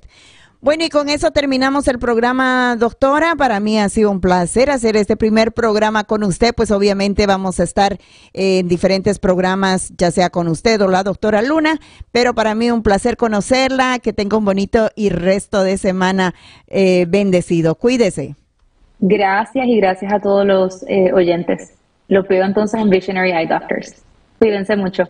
Bueno, 0.60 0.84
y 0.84 0.88
con 0.88 1.08
eso 1.08 1.30
terminamos 1.30 1.86
el 1.86 2.00
programa, 2.00 2.74
doctora. 2.76 3.36
Para 3.36 3.60
mí 3.60 3.78
ha 3.78 3.88
sido 3.88 4.10
un 4.10 4.20
placer 4.20 4.70
hacer 4.70 4.96
este 4.96 5.16
primer 5.16 5.52
programa 5.52 6.02
con 6.02 6.24
usted. 6.24 6.52
Pues 6.52 6.72
obviamente 6.72 7.26
vamos 7.26 7.60
a 7.60 7.62
estar 7.62 7.98
en 8.32 8.66
diferentes 8.66 9.20
programas, 9.20 9.92
ya 9.96 10.10
sea 10.10 10.30
con 10.30 10.48
usted 10.48 10.80
o 10.80 10.88
la 10.88 11.04
doctora 11.04 11.42
Luna, 11.42 11.78
pero 12.10 12.34
para 12.34 12.56
mí 12.56 12.72
un 12.72 12.82
placer 12.82 13.16
conocerla, 13.16 14.00
que 14.00 14.12
tenga 14.12 14.36
un 14.36 14.44
bonito 14.44 14.90
y 14.96 15.10
resto 15.10 15.62
de 15.62 15.78
semana 15.78 16.34
eh, 16.66 17.06
bendecido. 17.08 17.76
Cuídese. 17.76 18.34
Gracias 18.98 19.64
y 19.64 19.76
gracias 19.76 20.12
a 20.12 20.18
todos 20.18 20.44
los 20.44 20.82
eh, 20.88 21.12
oyentes. 21.12 21.72
Lo 22.08 22.26
pido 22.26 22.44
entonces 22.44 22.80
en 22.80 22.90
Visionary 22.90 23.30
Eye 23.30 23.46
Doctors. 23.46 24.02
Cuídense 24.40 24.74
mucho. 24.74 25.04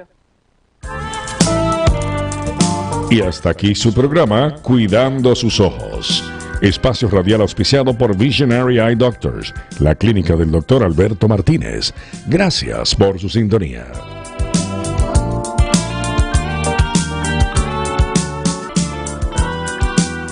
Y 3.10 3.22
hasta 3.22 3.50
aquí 3.50 3.74
su 3.74 3.94
programa 3.94 4.54
Cuidando 4.62 5.34
sus 5.34 5.60
ojos. 5.60 6.22
Espacio 6.60 7.08
radial 7.08 7.40
auspiciado 7.40 7.96
por 7.96 8.16
Visionary 8.16 8.78
Eye 8.80 8.96
Doctors, 8.96 9.54
la 9.78 9.94
clínica 9.94 10.36
del 10.36 10.50
doctor 10.50 10.84
Alberto 10.84 11.26
Martínez. 11.26 11.94
Gracias 12.26 12.94
por 12.94 13.18
su 13.18 13.30
sintonía. 13.30 13.86